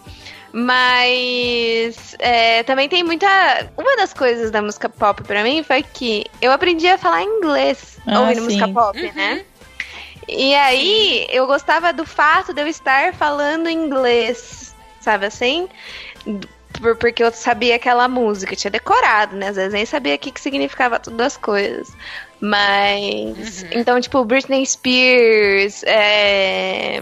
[0.52, 3.28] Mas é, também tem muita.
[3.78, 7.98] Uma das coisas da música pop pra mim foi que eu aprendi a falar inglês
[8.08, 8.44] Ah, ouvindo sim.
[8.46, 9.12] música pop, Uhum.
[9.14, 9.42] né?
[10.28, 15.68] E aí eu gostava do fato de eu estar falando inglês, sabe assim?
[16.82, 19.50] Por- porque eu sabia aquela música, eu tinha decorado, né?
[19.50, 21.90] Às vezes nem sabia o que, que significava todas as coisas.
[22.42, 23.66] Mas.
[23.72, 27.00] Então, tipo, Britney Spears, é,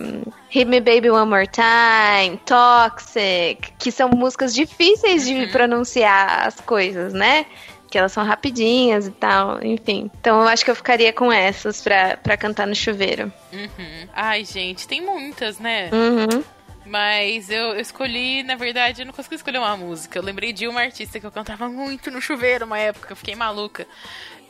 [0.50, 7.14] Hit Me Baby One More Time, Toxic, que são músicas difíceis de pronunciar as coisas,
[7.14, 7.46] né?
[7.90, 10.10] Que elas são rapidinhas e tal, enfim.
[10.20, 13.32] Então eu acho que eu ficaria com essas pra, pra cantar no chuveiro.
[13.52, 14.08] Uhum.
[14.14, 15.90] Ai, gente, tem muitas, né?
[15.92, 16.44] Uhum.
[16.88, 20.18] Mas eu, eu escolhi, na verdade, eu não consegui escolher uma música.
[20.18, 23.36] Eu lembrei de uma artista que eu cantava muito no chuveiro uma época, eu fiquei
[23.36, 23.86] maluca.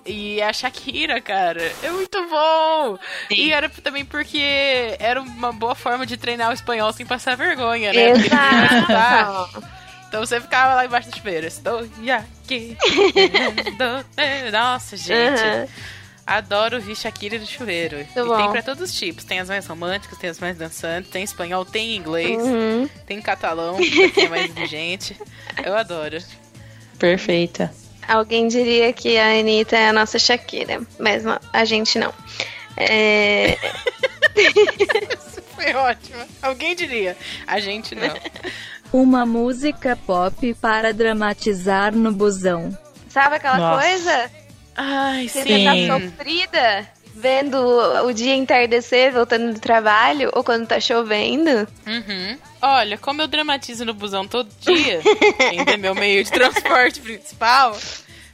[0.07, 2.97] E a Shakira, cara, é muito bom!
[3.29, 7.91] E era também porque era uma boa forma de treinar o espanhol sem passar vergonha,
[7.91, 8.11] né?
[8.11, 9.63] Exato.
[10.07, 11.45] Então você ficava lá embaixo do chuveiro.
[11.45, 12.77] Estou aqui.
[14.51, 15.41] Nossa, gente.
[15.43, 15.67] Uhum.
[16.25, 17.99] Adoro ouvir Shakira do chuveiro.
[17.99, 18.35] e bom.
[18.37, 19.23] tem pra todos os tipos.
[19.23, 22.89] Tem as mais românticas, tem as mais dançantes, tem espanhol, tem inglês, Uhum.
[23.05, 25.17] tem catalão, pra quem é mais exigente.
[25.65, 26.17] Eu adoro.
[26.99, 27.73] Perfeita.
[28.07, 32.13] Alguém diria que a Anitta é a nossa Shakira, mas a gente não.
[32.77, 33.57] É,
[34.37, 36.23] Isso foi ótimo.
[36.41, 37.17] Alguém diria.
[37.45, 38.13] A gente não.
[38.93, 42.75] Uma música pop para dramatizar no busão.
[43.09, 43.81] sabe aquela Nossa.
[43.87, 44.31] coisa?
[44.75, 45.65] Ai, Você sim.
[45.65, 46.87] tá sofrida
[47.19, 47.57] vendo
[48.05, 51.67] o dia entardecer, voltando do trabalho, ou quando tá chovendo.
[51.85, 52.37] Uhum.
[52.61, 55.01] Olha, como eu dramatizo no busão todo dia,
[55.51, 57.75] ainda é meu meio de transporte principal,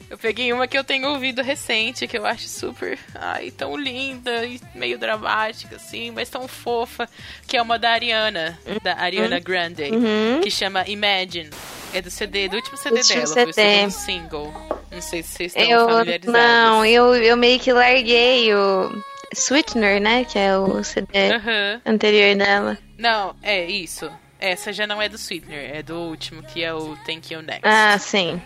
[0.09, 4.45] eu peguei uma que eu tenho ouvido recente, que eu acho super, ai, tão linda
[4.45, 7.09] e meio dramática, assim, mas tão fofa,
[7.47, 10.41] que é uma da Ariana, da Ariana Grande, Uhum.
[10.41, 11.49] que chama Imagine.
[11.93, 13.89] É do CD, do último CD último dela, foi o CD.
[13.91, 14.53] single.
[14.91, 16.33] Não sei se vocês estão Eu familiarizados.
[16.33, 18.91] não, eu, eu meio que larguei o
[19.33, 20.23] Sweetener, né?
[20.25, 21.81] Que é o CD Aham.
[21.85, 22.77] anterior dela.
[22.97, 24.09] Não, é isso.
[24.39, 27.61] Essa já não é do Sweetener, é do último, que é o Thank You Next.
[27.63, 28.41] Ah, sim.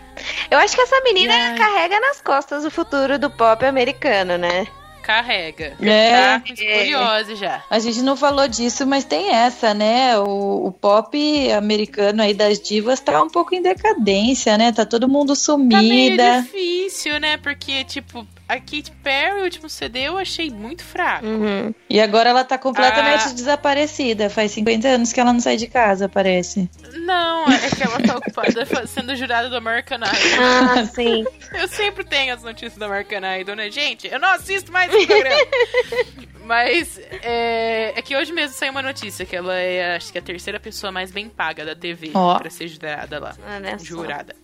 [0.50, 1.58] Eu acho que essa menina Ai.
[1.58, 4.66] carrega nas costas o futuro do pop americano, né?
[5.08, 5.74] Carrega.
[5.80, 6.38] É.
[6.38, 7.64] Tá curiosa já.
[7.70, 10.18] A gente não falou disso, mas tem essa, né?
[10.18, 14.70] O, o pop americano aí das divas tá um pouco em decadência, né?
[14.70, 16.42] Tá todo mundo Tá meio sumida.
[16.42, 17.38] difícil, né?
[17.38, 21.26] Porque, tipo, a Katy Perry, o último CD, eu achei muito fraco.
[21.26, 21.74] Uhum.
[21.90, 23.32] E agora ela tá completamente Ah.
[23.32, 24.30] desaparecida.
[24.30, 26.68] Faz 50 anos que ela não sai de casa, parece.
[26.94, 30.08] Não, é que ela tá ocupada sendo jurada do American Idol.
[30.80, 31.24] Ah, sim.
[31.52, 33.70] Eu sempre tenho as notícias do American Idol, né?
[33.70, 35.36] Gente, eu não assisto mais esse programa.
[36.48, 40.22] Mas é, é que hoje mesmo saiu uma notícia que ela é, acho que a
[40.22, 42.38] terceira pessoa mais bem paga da TV Ó.
[42.38, 43.36] pra ser jurada lá.
[43.46, 43.84] Olha só.
[43.84, 44.34] Jurada.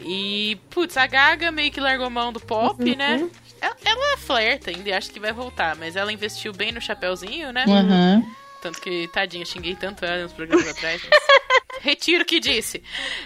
[0.00, 3.28] E, putz, a Gaga meio que largou mão do pop, né?
[3.60, 7.52] Ela, ela flerta ainda e acha que vai voltar, mas ela investiu bem no chapéuzinho,
[7.52, 7.64] né?
[7.66, 8.24] Uhum.
[8.62, 11.02] Tanto que, tadinha, xinguei tanto ela nos programas atrás.
[11.10, 11.20] mas
[11.82, 12.82] Retiro o que disse.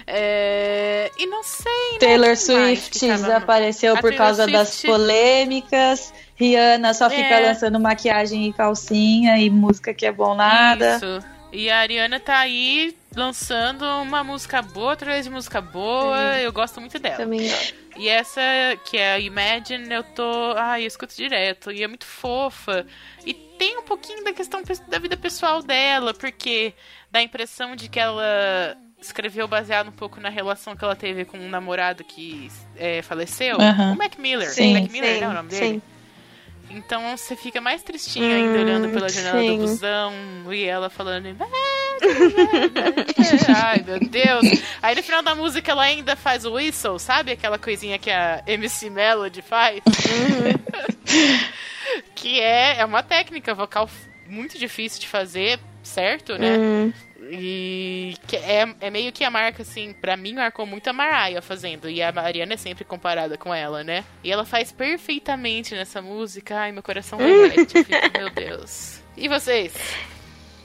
[0.06, 1.98] É, E não sei, né?
[1.98, 6.14] Taylor Swift desapareceu A por Taylor causa das Swift- polêmicas.
[6.36, 7.48] Rihanna só fica É.
[7.48, 10.96] lançando maquiagem e calcinha e música que é bom nada.
[10.96, 11.26] Isso.
[11.52, 16.36] E a Ariana tá aí lançando uma música boa atrás de música boa.
[16.40, 17.16] Eu gosto muito dela.
[17.16, 17.74] Também gosto.
[17.96, 18.40] E essa,
[18.84, 20.54] que é a Imagine, eu tô.
[20.56, 21.70] Ai, eu escuto direto.
[21.70, 22.84] E é muito fofa.
[23.24, 26.74] E tem um pouquinho da questão da vida pessoal dela, porque
[27.08, 31.24] dá a impressão de que ela escreveu baseado um pouco na relação que ela teve
[31.24, 33.58] com um namorado que é, faleceu.
[33.58, 34.50] O Mac Miller.
[34.50, 34.80] Sim.
[34.80, 35.28] Mac Miller, né?
[35.28, 35.66] O nome dele?
[35.74, 35.82] sim.
[36.70, 39.58] Então você fica mais tristinho ainda olhando pela janela sim.
[39.58, 40.12] do busão
[40.52, 41.36] e ela falando.
[43.56, 44.62] Ai, meu Deus.
[44.82, 47.32] Aí no final da música ela ainda faz o whistle, sabe?
[47.32, 49.80] Aquela coisinha que a MC Melody faz.
[52.14, 53.88] que é, é uma técnica vocal
[54.26, 56.56] muito difícil de fazer, certo, né?
[56.58, 56.92] Hum,
[57.30, 61.40] E que é, é meio que a marca, assim, pra mim marcou muito a Mariah
[61.40, 61.88] fazendo.
[61.88, 64.04] E a Mariana é sempre comparada com ela, né?
[64.22, 66.56] E ela faz perfeitamente nessa música.
[66.58, 67.76] Ai, meu coração derrete.
[67.78, 69.00] Eu fico, meu Deus.
[69.16, 69.72] E vocês?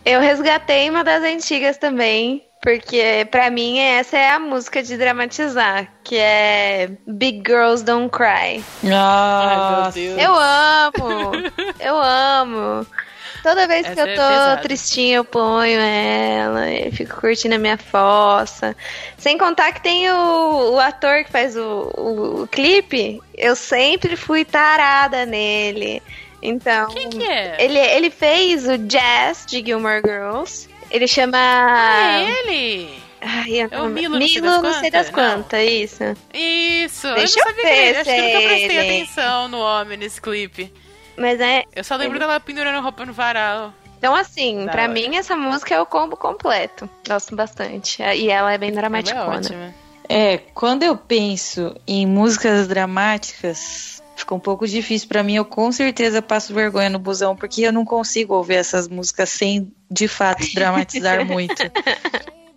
[0.06, 5.94] Eu resgatei uma das antigas também, porque pra mim essa é a música de dramatizar,
[6.04, 8.64] que é Big Girls Don't Cry.
[8.84, 10.00] Ai, Nossa.
[10.00, 10.22] meu Deus.
[10.26, 11.32] Eu amo!
[11.80, 12.88] eu amo!
[13.44, 14.62] Toda vez que Essa eu é tô pesada.
[14.62, 18.76] tristinha, eu ponho ela e fico curtindo a minha fossa.
[19.18, 24.16] Sem contar que tem o, o ator que faz o, o, o clipe, eu sempre
[24.16, 26.02] fui tarada nele.
[26.42, 26.88] Então.
[26.90, 27.58] Quem que é?
[27.60, 30.70] Ele, ele fez o Jazz de Gilmore Girls.
[30.92, 31.38] Ele chama.
[31.38, 33.00] Ah, é ele?
[33.22, 36.04] Ai, É o Milo, não sei Milo, das não sei das quantas, isso.
[36.34, 37.14] Isso.
[37.16, 37.98] Deixa eu eu não sabia ver que ele.
[37.98, 38.80] Acho que eu nunca é prestei ele.
[39.02, 40.72] atenção no homem nesse clipe.
[41.20, 41.66] Mas é.
[41.76, 43.74] Eu só lembro dela pendurando roupa no varal.
[43.98, 44.94] Então, assim, Da pra hora.
[44.94, 46.90] mim, essa música é o combo completo.
[47.06, 48.02] Gosto bastante.
[48.02, 49.74] E ela é bem Ela é.
[50.12, 55.36] É, quando eu penso em músicas dramáticas, fica um pouco difícil pra mim.
[55.36, 59.72] Eu com certeza passo vergonha no busão, porque eu não consigo ouvir essas músicas sem,
[59.92, 61.62] de fato, dramatizar muito.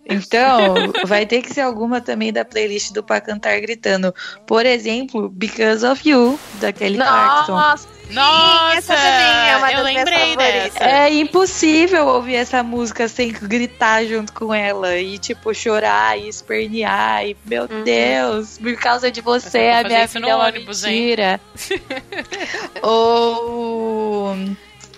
[0.05, 4.13] Então, vai ter que ser alguma também da playlist do Pra Cantar Gritando.
[4.45, 7.51] Por exemplo, Because of You, da Kelly Clarkson.
[7.51, 8.77] Nossa, Nossa!
[8.77, 10.83] essa também é uma eu das lembrei dessa.
[10.83, 17.25] É impossível ouvir essa música sem gritar junto com ela e, tipo, chorar e espernear.
[17.25, 17.83] E, meu Uhum.
[17.83, 20.99] Deus, por causa de você, a minha vida é uma ônibus, hein?
[21.01, 21.39] mentira.
[22.83, 24.35] Ou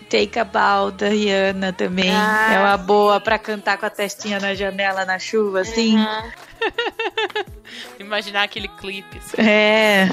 [0.10, 2.12] Take About da Rihanna também.
[2.12, 5.98] Ah, é uma boa pra cantar com a testinha na janela na chuva, assim.
[5.98, 6.32] Uhum.
[8.00, 9.18] Imaginar aquele clipe.
[9.18, 9.36] assim.
[9.42, 10.10] É.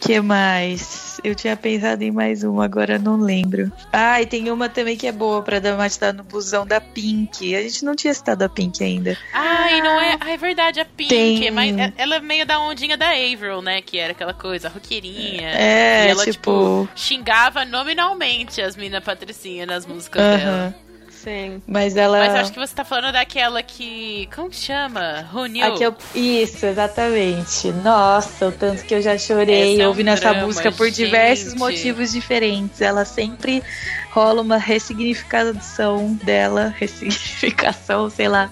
[0.00, 1.20] que mais?
[1.22, 3.70] Eu tinha pensado em mais uma, agora não lembro.
[3.92, 7.54] Ah, e tem uma também que é boa pra dramatizar no busão da Pink.
[7.54, 9.16] A gente não tinha citado a Pink ainda.
[9.32, 10.16] Ai, não é.
[10.18, 11.08] Ah, é verdade, a Pink.
[11.10, 13.82] Tem- é mais- é- ela é meio da ondinha da Avril, né?
[13.82, 15.50] Que era aquela coisa, roqueirinha.
[15.50, 20.74] É, e ela, tipo- xingava nominalmente as minas patricinhas nas músicas dela.
[21.22, 21.62] Sim.
[21.66, 22.18] Mas ela.
[22.18, 24.28] Mas acho que você tá falando daquela que.
[24.34, 25.28] Como que chama?
[25.62, 25.94] Aqui eu...
[26.14, 27.70] Isso, exatamente.
[27.72, 30.86] Nossa, o tanto que eu já chorei Essa é um ouvindo essa drama, música por
[30.86, 31.04] gente.
[31.04, 32.80] diversos motivos diferentes.
[32.80, 33.62] Ela sempre
[34.10, 38.50] rola uma ressignificação dela, ressignificação, sei lá,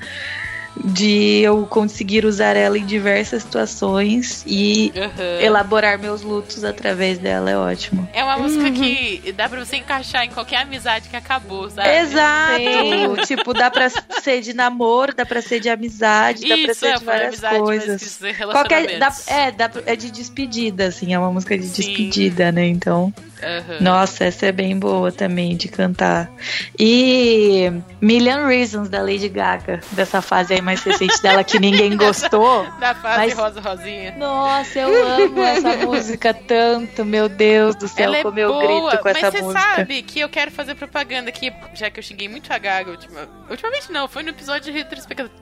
[0.89, 5.41] de eu conseguir usar ela em diversas situações e Aham.
[5.41, 7.51] elaborar meus lutos através dela.
[7.51, 8.09] É ótimo.
[8.13, 8.43] É uma Uhum.
[8.43, 11.89] música que dá pra você encaixar em qualquer amizade que acabou, sabe?
[11.89, 13.23] Exato!
[13.27, 16.87] tipo, dá pra ser de namoro, dá pra ser de amizade, dá pra Isso, ser
[16.89, 18.21] é, de várias amizade, coisas.
[18.51, 21.75] Qualquer, dá, é, dá, é de despedida, assim, é uma música de Sim.
[21.75, 22.67] despedida, né?
[22.67, 23.13] Então,
[23.43, 23.79] Aham.
[23.81, 26.31] nossa, essa é bem boa também de cantar.
[26.79, 27.71] E
[28.01, 32.65] Million Reasons da Lady Gaga, dessa fase aí mais recente dela que ninguém gostou.
[32.81, 34.15] Da fase Mas- rosa rosinha.
[34.17, 38.63] Nossa, eu amo essa música tanto, meu Deus do céu, Ela é como eu boa,
[38.91, 39.61] grito com mas essa você música.
[39.61, 43.29] sabe que eu quero fazer propaganda aqui, já que eu xinguei muito a Gaga ultima...
[43.51, 44.85] ultimamente não, foi no episódio de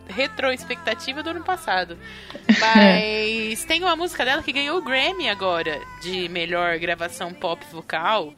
[0.09, 1.97] retroexpectativa do ano passado.
[2.61, 7.86] Mas tem uma música dela que ganhou o Grammy agora, de melhor gravação pop vocal,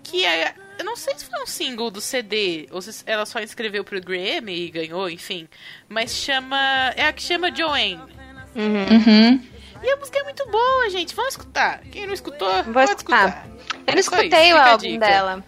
[0.03, 0.55] que é.
[0.79, 4.01] Eu não sei se foi um single do CD, ou se ela só escreveu pro
[4.01, 5.49] Grammy e ganhou, enfim.
[5.89, 6.93] Mas chama.
[6.97, 8.01] É a que chama Joanne.
[8.55, 9.43] Uhum.
[9.83, 11.15] E a música é muito boa, gente.
[11.15, 11.81] Vamos escutar.
[11.91, 13.47] Quem não escutou, Vou pode escutar.
[13.87, 15.45] Eu não escutei o álbum dela.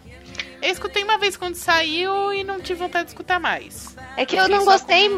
[0.61, 3.95] Eu escutei uma vez quando saiu e não tive vontade de escutar mais.
[4.15, 5.09] É que eu não gostei.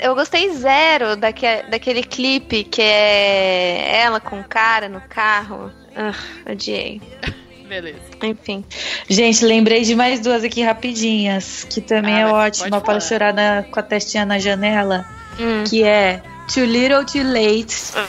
[0.00, 5.70] Eu gostei zero daque, daquele clipe que é ela com o cara no carro.
[5.94, 6.14] Ah,
[6.50, 7.02] odiei.
[7.68, 7.98] Beleza.
[8.22, 8.64] Enfim.
[9.08, 13.62] Gente, lembrei de mais duas aqui rapidinhas, que também Ah, é ótima para chorar na-
[13.64, 15.04] com a testinha na janela,
[15.38, 15.64] Hum.
[15.68, 17.74] que é Too Little Too Late.
[17.74, 18.08] Jojo.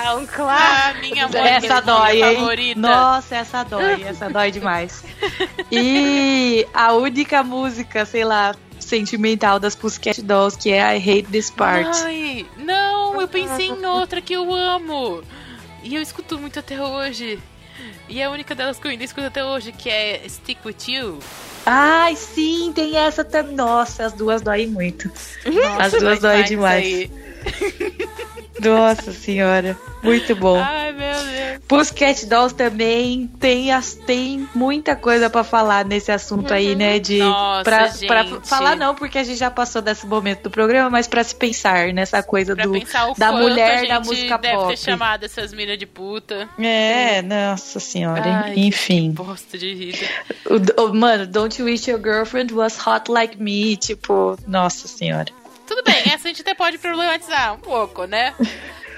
[0.00, 0.42] Ah, um clássico.
[0.48, 2.34] Ah, minha música Essa dói, hein?
[2.36, 2.80] favorita.
[2.80, 5.04] Nossa, essa dói, essa dói demais.
[5.70, 11.50] E a única música, sei lá, sentimental das Pussycat Dolls, que é I Hate This
[11.50, 11.90] Part.
[12.04, 15.22] Ai, não, eu pensei em outra que eu amo.
[15.82, 17.38] E eu escuto muito até hoje.
[18.08, 20.76] E é a única delas que eu ainda escuto até hoje, que é Stick With
[20.88, 21.18] You.
[21.66, 23.54] Ai, sim, tem essa também.
[23.54, 25.10] Nossa, as duas doem muito.
[25.78, 27.10] As duas doem demais.
[28.60, 30.58] Nossa senhora, muito bom.
[30.60, 31.58] Ai, meu Deus.
[31.68, 36.98] Pussycat Dolls também tem, as, tem muita coisa pra falar nesse assunto aí, né?
[36.98, 40.88] De Nossa, pra, pra falar não, porque a gente já passou desse momento do programa,
[40.88, 42.72] mas pra se pensar nessa coisa Pra do
[43.18, 44.68] da mulher da música deve pop.
[44.70, 46.48] ter chamado essas minas de puta.
[46.58, 49.10] É, nossa senhora, Ai, enfim.
[49.10, 49.92] Que bosta de.
[50.46, 55.26] O, o- mano, Don't You Wish Your Girlfriend Was Hot Like Me, tipo, nossa senhora.
[55.68, 58.34] Tudo bem, essa a gente até pode problematizar um pouco, né?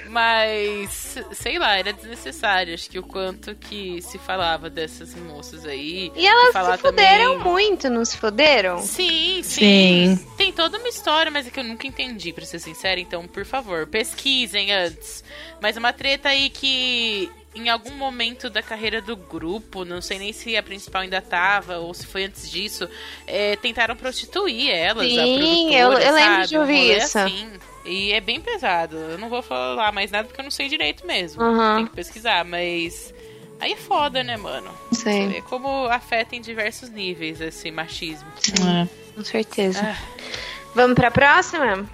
[0.07, 2.73] Mas, sei lá, era desnecessário.
[2.73, 6.11] Acho que o quanto que se falava dessas moças aí.
[6.15, 8.79] E elas se fuderam também- muito, não se fuderam?
[8.79, 10.27] Sim, sim, Sim.
[10.37, 12.99] Tem toda uma história, mas é que eu nunca entendi, pra ser sincera.
[12.99, 15.23] Então, por favor, pesquisem antes.
[15.61, 20.31] Mas uma treta aí que em algum momento da carreira do grupo, não sei nem
[20.33, 22.87] se a principal ainda tava ou se foi antes disso,
[23.27, 25.05] é, tentaram prostituir elas.
[25.07, 26.47] Sim, eu- eu lembro sabe?
[26.47, 27.17] de ouvir Um isso.
[27.19, 27.49] assim.
[27.83, 28.95] E é bem pesado.
[28.95, 31.41] Eu não vou falar mais nada porque eu não sei direito mesmo.
[31.41, 31.77] Aham.
[31.77, 33.13] Tem que pesquisar, mas.
[33.59, 34.69] Aí é foda, né, mano?
[34.91, 38.27] Você Sei, vê como afeta em diversos níveis esse machismo.
[38.65, 38.87] É.
[39.15, 39.81] com certeza.
[39.83, 39.97] Ah.
[40.73, 41.85] Vamos pra próxima?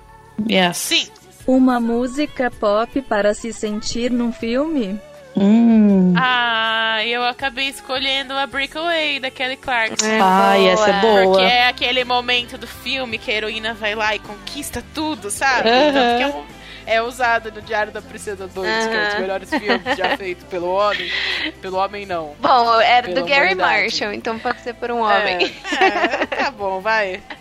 [0.50, 0.78] Yes.
[0.78, 1.08] Sim,
[1.48, 5.00] Uma música pop para se sentir num filme?
[5.40, 6.14] Hum.
[6.18, 10.06] Ah, eu acabei escolhendo a Breakaway da Kelly Clarkson.
[10.06, 11.24] É Ai, essa é boa.
[11.24, 15.64] Porque é aquele momento do filme que a heroína vai lá e conquista tudo, sabe?
[15.70, 16.46] Que é, um-
[16.88, 20.46] é usado no Diário da Princesa 2, que é um dos melhores filmes já feito
[20.46, 21.12] pelo homem.
[21.62, 22.34] Pelo homem, não.
[22.40, 23.82] Bom, era Pela do Gary humanidade.
[23.84, 25.54] Marshall, então pode ser por um homem.
[25.80, 27.22] É, é, tá bom, vai.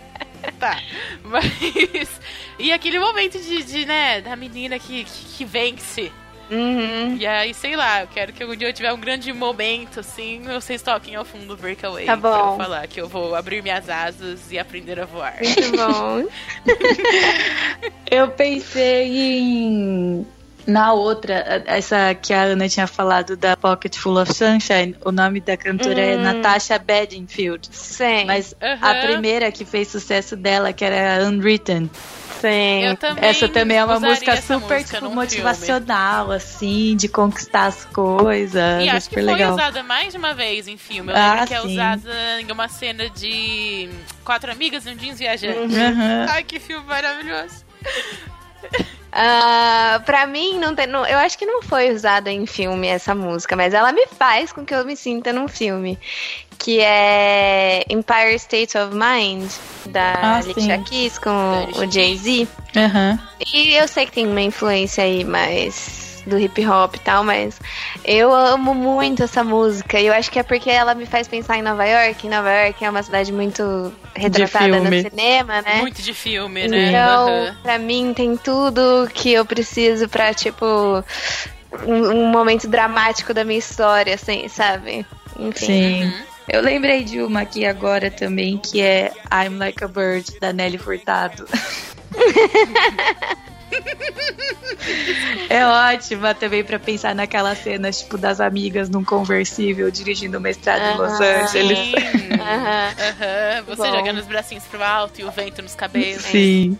[0.59, 0.77] Tá.
[1.23, 2.19] Mas.
[2.59, 6.11] E aquele momento de, de, né, da menina que, que, que vence.
[6.49, 7.17] Uhum.
[7.17, 10.41] E aí, sei lá, eu quero que um dia eu tiver um grande momento, assim,
[10.41, 12.05] vocês toquem ao fundo do Breakaway.
[12.05, 12.57] Tá Pra eu bom.
[12.57, 15.35] falar que eu vou abrir minhas asas e aprender a voar.
[15.41, 16.23] Muito bom.
[18.09, 20.25] Eu pensei em.
[20.67, 25.39] Na outra, essa que a Ana tinha falado da Pocket Full of Sunshine, o nome
[25.39, 26.21] da cantora é Hum.
[26.23, 27.69] Natasha Bedingfield.
[27.71, 28.25] Sim.
[28.25, 31.89] Mas a primeira que fez sucesso dela, que era Unwritten.
[32.41, 32.83] Sim.
[32.83, 37.85] Eu também Essa também é uma música super música tipo, motivacional, assim, de conquistar as
[37.85, 38.83] coisas.
[38.83, 39.53] E é acho que foi legal.
[39.53, 41.11] usada mais de uma vez em filme.
[41.13, 43.89] Eu Ah, lembro que é usada em uma cena de
[44.23, 45.77] quatro amigas e um jeans viajantes.
[45.77, 46.25] Aham.
[46.29, 47.65] Ai, que filme maravilhoso.
[49.11, 53.15] Ah, pra mim, não tem, não- eu acho que não foi usada em filme essa
[53.15, 55.97] música, mas ela me faz com que eu me sinta num filme.
[56.59, 59.49] Que é Empire State of Mind,
[59.87, 60.83] da Ah, Alicia sim.
[60.83, 61.29] Keys com
[61.77, 62.47] o Jay-Z.
[62.75, 63.19] Aham.
[63.53, 67.59] E eu sei que tem uma influência aí, mas do hip hop e tal, mas
[68.03, 69.99] eu amo muito essa música.
[69.99, 72.25] E eu acho que é porque ela me faz pensar em Nova York.
[72.25, 75.79] E Nova York é uma cidade muito retratada no cinema, né?
[75.79, 76.89] Muito de filme, né?
[76.89, 77.57] Então, Aham.
[77.63, 81.03] pra mim, tem tudo que eu preciso pra, tipo,
[81.85, 85.05] um, um momento dramático da minha história, assim, sabe?
[85.39, 85.65] Enfim.
[85.65, 86.03] Sim.
[86.03, 86.13] Uhum.
[86.49, 90.77] Eu lembrei de uma aqui agora também, que é I'm Like a Bird, da Nelly
[90.77, 91.45] Furtado.
[95.49, 100.93] é ótima também pra pensar naquelas cenas, tipo, das amigas num conversível dirigindo uma estrada
[100.93, 101.19] em Los.
[101.19, 101.79] Angeles.
[102.41, 103.63] Aham.
[103.67, 103.95] Você Bom.
[103.97, 106.23] jogando os bracinhos pro alto e o vento nos cabelos.
[106.23, 106.77] Sim.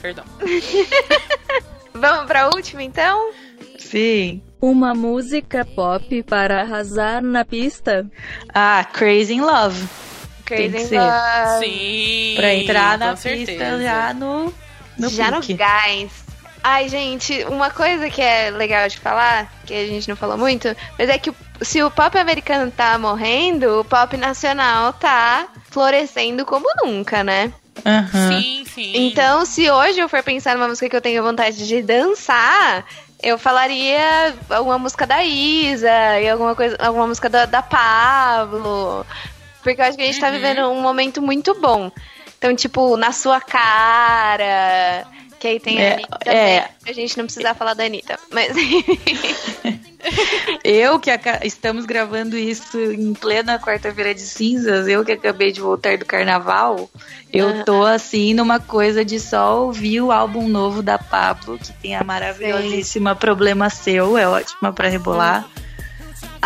[0.00, 0.24] Perdão.
[1.94, 3.32] Vamos pra última, então?
[3.78, 4.42] Sim.
[4.60, 8.06] Uma música pop para arrasar na pista?
[8.52, 9.86] Ah, Crazy in Love.
[10.46, 11.60] Tem que Crazy ser.
[11.60, 12.34] Sim.
[12.36, 13.82] Pra entrar na com pista certeza.
[13.82, 14.52] já no,
[14.98, 15.52] no já pique.
[15.52, 16.24] no gás.
[16.62, 20.74] Ai, gente, uma coisa que é legal de falar, que a gente não falou muito,
[20.98, 21.30] mas é que
[21.60, 27.52] se o pop americano tá morrendo, o pop nacional tá florescendo como nunca, né?
[27.84, 28.40] Aham.
[28.40, 28.92] Sim, sim.
[28.94, 32.86] Então, se hoje eu for pensar numa música que eu tenho vontade de dançar,
[33.22, 39.04] eu falaria alguma música da Isa e alguma coisa, alguma música da, da Pablo.
[39.64, 40.32] Porque eu acho que a gente tá Uhum.
[40.34, 41.90] vivendo um momento muito bom.
[42.38, 45.04] Então, tipo, na sua cara.
[45.40, 46.38] Que aí tem É, a Anitta também.
[46.38, 46.68] é.
[46.86, 48.18] A gente não precisa falar da Anitta.
[48.30, 48.52] Mas.
[50.62, 55.60] Eu que aca- estamos gravando isso em plena quarta-feira de cinzas, eu que acabei de
[55.62, 56.90] voltar do carnaval,
[57.32, 61.96] eu tô assim numa coisa de só ouvir o álbum novo da Pablo, que tem
[61.96, 65.46] a maravilhosíssima Problema Seu, é ótima pra rebolar.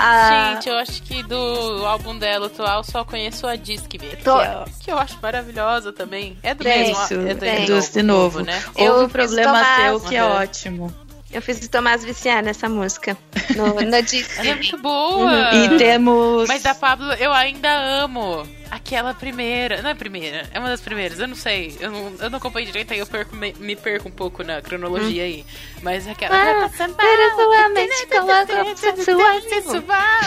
[0.01, 4.37] Ah, Gente, eu acho que do álbum dela atual só conheço a Disque Me, Tô-
[4.39, 6.37] que, é- que eu acho maravilhosa também.
[6.43, 7.67] É do Tem, mesmo, isso, é do, tem.
[7.67, 8.41] do de novo.
[8.41, 8.63] né?
[8.77, 9.65] Eu Ouve o fiz Problema.
[9.77, 10.31] Seu, que é Uhum.
[10.37, 10.95] ótimo.
[11.33, 13.17] Eu fiz o Tomás viciar nessa música.
[13.57, 14.33] No, no disco.
[14.39, 15.55] Ela é muito boa.
[15.55, 16.49] E temos...
[16.49, 17.71] Mas da Pablo eu ainda
[18.03, 18.47] amo.
[18.71, 19.81] Aquela primeira.
[19.81, 21.19] Não é a primeira, é uma das primeiras.
[21.19, 21.75] Eu não sei.
[21.81, 24.61] Eu não, eu não acompanho direito, aí eu perco, me, me perco um pouco na
[24.61, 25.45] cronologia aí.
[25.83, 26.37] Mas aquela.
[26.37, 29.41] Ah, Sensualmente coloca sensual.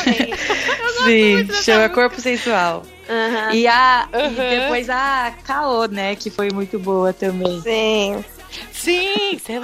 [1.05, 2.83] Sim, chama Corpo Sensual.
[3.09, 3.53] Aham.
[3.53, 4.33] E, a, e Uhum.
[4.61, 7.61] depois a Caô, né, que foi muito boa também.
[7.61, 8.23] Sim.
[8.71, 9.61] Sim, seu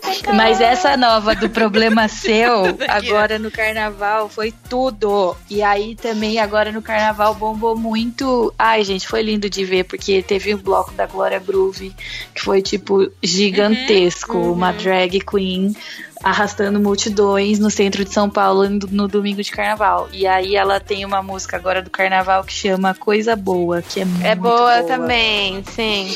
[0.00, 0.34] pegou.
[0.34, 5.36] Mas essa nova do Problema Seu, aqui, agora no carnaval, foi tudo.
[5.48, 8.52] E aí também, agora no carnaval, bombou muito.
[8.58, 11.94] Ai, gente, foi lindo de ver, porque teve um bloco da Glória Groove,
[12.34, 14.36] que foi, tipo, gigantesco.
[14.36, 15.74] Uhum, Uma drag queen
[16.22, 20.08] arrastando multidões no centro de São Paulo no, domingo de carnaval.
[20.12, 24.04] E aí ela tem uma música agora do carnaval que chama Coisa Boa, que é
[24.04, 26.14] muito É boa, também, sim.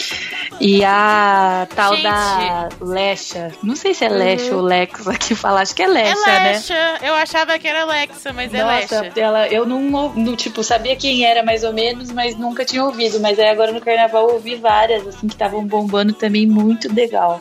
[0.60, 2.04] E a tal Gente.
[2.04, 4.18] da Lecha, não sei se é Uhum.
[4.18, 6.52] Lecha ou Lexa que fala, acho que é É Lecha, né?
[6.52, 6.98] Lecha.
[7.02, 9.20] Eu achava que era Alexa, mas é Nossa, Lecha.
[9.20, 9.80] ela, eu não,
[10.14, 13.18] não, tipo, sabia quem era mais ou menos, mas nunca tinha ouvido.
[13.20, 17.40] Mas aí agora no carnaval eu ouvi várias, assim, que estavam bombando também, muito legal.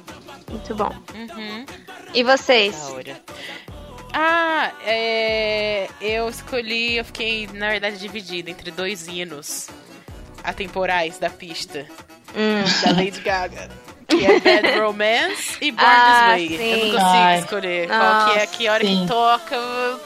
[0.52, 0.91] Muito bom.
[1.15, 1.65] Uhum.
[2.14, 2.76] E vocês?
[2.78, 3.22] Da hora.
[4.14, 9.69] Ah, é, eu escolhi, eu fiquei, na verdade, dividida entre dois hinos
[10.44, 11.86] atemporais da pista
[12.36, 12.64] Hum.
[12.84, 13.69] da Lady Gaga.
[14.17, 16.57] Que é Bad Romance e Born Ah, This Way.
[16.57, 16.63] sim.
[16.71, 17.39] Eu não consigo Ai.
[17.39, 19.01] escolher qual que é, que hora sim.
[19.01, 19.57] que toca,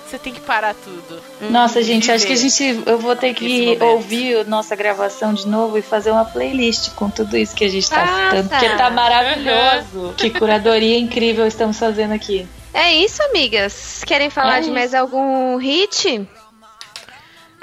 [0.08, 1.22] você tem que parar tudo.
[1.50, 2.84] Nossa, gente, acho que a gente.
[2.86, 7.10] Eu vou ter que ouvir a nossa gravação de novo e fazer uma playlist com
[7.10, 8.30] tudo isso que a gente tá Nossa.
[8.38, 10.14] citando, porque tá maravilhoso.
[10.18, 12.48] que curadoria incrível estamos fazendo aqui.
[12.74, 14.04] É isso, amigas.
[14.06, 14.74] Querem falar É de isso.
[14.74, 16.28] mais algum hit?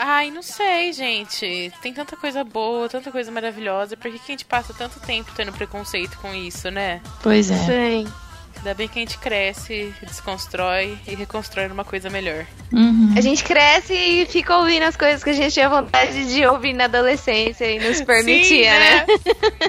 [0.05, 1.73] Ai, não sei, gente.
[1.81, 3.97] Tem tanta coisa boa, tanta coisa maravilhosa.
[3.97, 7.01] Por que, que a gente passa tanto tempo tendo preconceito com isso, né?
[7.23, 7.57] Pois é.
[7.57, 8.13] Sim.
[8.57, 12.45] Ainda bem que a gente cresce, desconstrói e reconstrói numa coisa melhor.
[12.73, 13.15] Uhum.
[13.17, 16.73] A gente cresce e fica ouvindo as coisas que a gente tinha vontade de ouvir
[16.73, 19.07] na adolescência e nos permitia, Sim, né?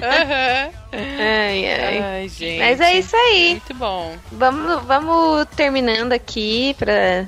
[0.02, 0.70] Aham.
[0.92, 1.98] Ai, ai.
[2.02, 2.58] Ai, gente.
[2.58, 3.50] Mas é isso aí.
[3.50, 4.16] Muito bom.
[4.32, 7.24] Vamos, vamos terminando aqui pra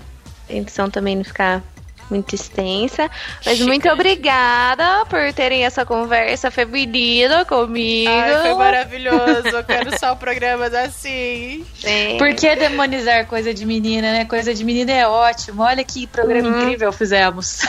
[0.49, 1.63] a edição também não ficar
[2.11, 3.11] muito extensa.
[3.45, 3.65] Mas Chicante.
[3.65, 8.11] muito obrigada por terem essa conversa feminina comigo.
[8.11, 9.49] Ai, foi maravilhoso.
[9.49, 11.65] Eu quero só programas assim.
[11.75, 12.17] Sim.
[12.19, 14.25] Por que demonizar coisa de menina, né?
[14.25, 15.63] Coisa de menina é ótimo.
[15.63, 16.63] Olha que programa Uhum.
[16.63, 17.61] incrível fizemos.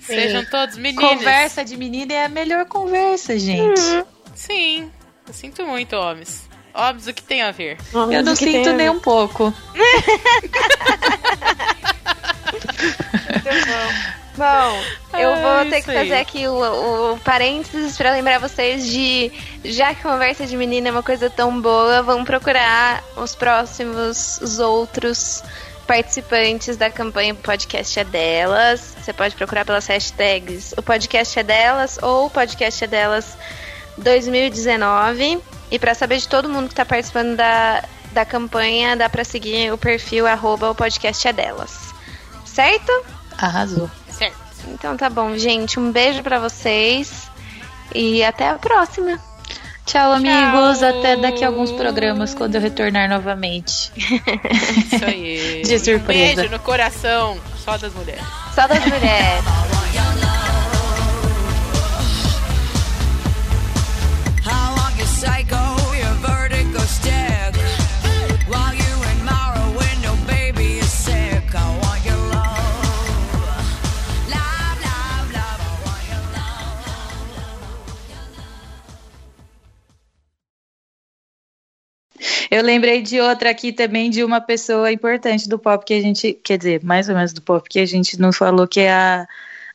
[0.00, 1.04] Sejam todos meninos.
[1.08, 3.80] Conversa de menina é a melhor conversa, gente.
[4.34, 4.90] Sim.
[5.26, 6.48] Eu sinto muito, homens.
[6.74, 7.76] Homens, o que tem a ver?
[7.92, 9.52] Eu não sinto nem um pouco.
[14.36, 16.20] Bom, eu Ah, vou ter isso que fazer aí.
[16.20, 19.32] aqui o, o parênteses pra lembrar vocês de,
[19.64, 24.60] já que conversa de menina é uma coisa tão boa, vamos procurar os próximos, os
[24.60, 25.42] outros
[25.88, 28.94] participantes da campanha Podcast é Delas.
[29.02, 33.36] Você pode procurar pelas hashtags o Podcast é Delas ou o Podcast é Delas
[33.96, 35.40] 2019.
[35.70, 37.82] E pra saber de todo mundo que tá participando da,
[38.12, 41.92] da campanha, dá pra seguir o perfil arroba o Podcast é Delas.
[42.44, 42.92] Certo?
[43.38, 43.90] Arrasou.
[44.10, 44.36] Certo.
[44.68, 45.78] Então tá bom, gente.
[45.78, 47.30] Um beijo pra vocês
[47.94, 49.18] e até a próxima.
[49.86, 50.80] Tchau, amigos.
[50.80, 50.98] Tchau.
[50.98, 53.90] Até daqui a alguns programas quando eu retornar novamente.
[53.96, 55.62] Isso aí.
[55.62, 56.32] De surpresa.
[56.32, 57.38] Um beijo no coração.
[57.64, 58.22] Só das mulheres.
[58.54, 59.44] Só das mulheres.
[82.50, 86.32] Eu lembrei de outra aqui também, de uma pessoa importante do pop que a gente.
[86.32, 89.26] Quer dizer, mais ou menos do pop, que a gente não falou, que é a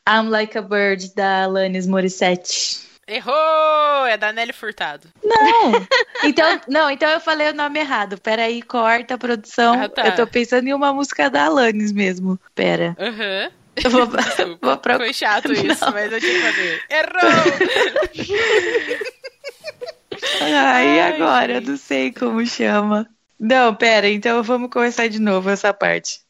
[0.08, 2.82] I'm Like a Bird da Alanis Morissette.
[3.06, 4.06] Errou!
[4.06, 5.08] É da Nelly Furtado.
[5.22, 5.86] Não!
[6.24, 8.18] Então, não, então eu falei o nome errado.
[8.18, 9.82] Peraí, corta a produção.
[9.82, 10.06] Ah, tá.
[10.06, 12.38] Eu tô pensando em uma música da Alanis mesmo.
[12.54, 12.96] Pera.
[12.98, 13.50] Aham.
[13.76, 14.06] Eu vou,
[14.62, 14.98] vou procurar.
[14.98, 15.92] Foi chato isso, Não.
[15.92, 16.82] mas eu tinha que fazer.
[16.90, 17.30] Errou!
[20.40, 21.54] Ai, Ai, agora?
[21.54, 21.66] Eu gente.
[21.66, 23.08] não sei como chama.
[23.38, 26.24] Não, pera, então vamos começar de novo essa parte.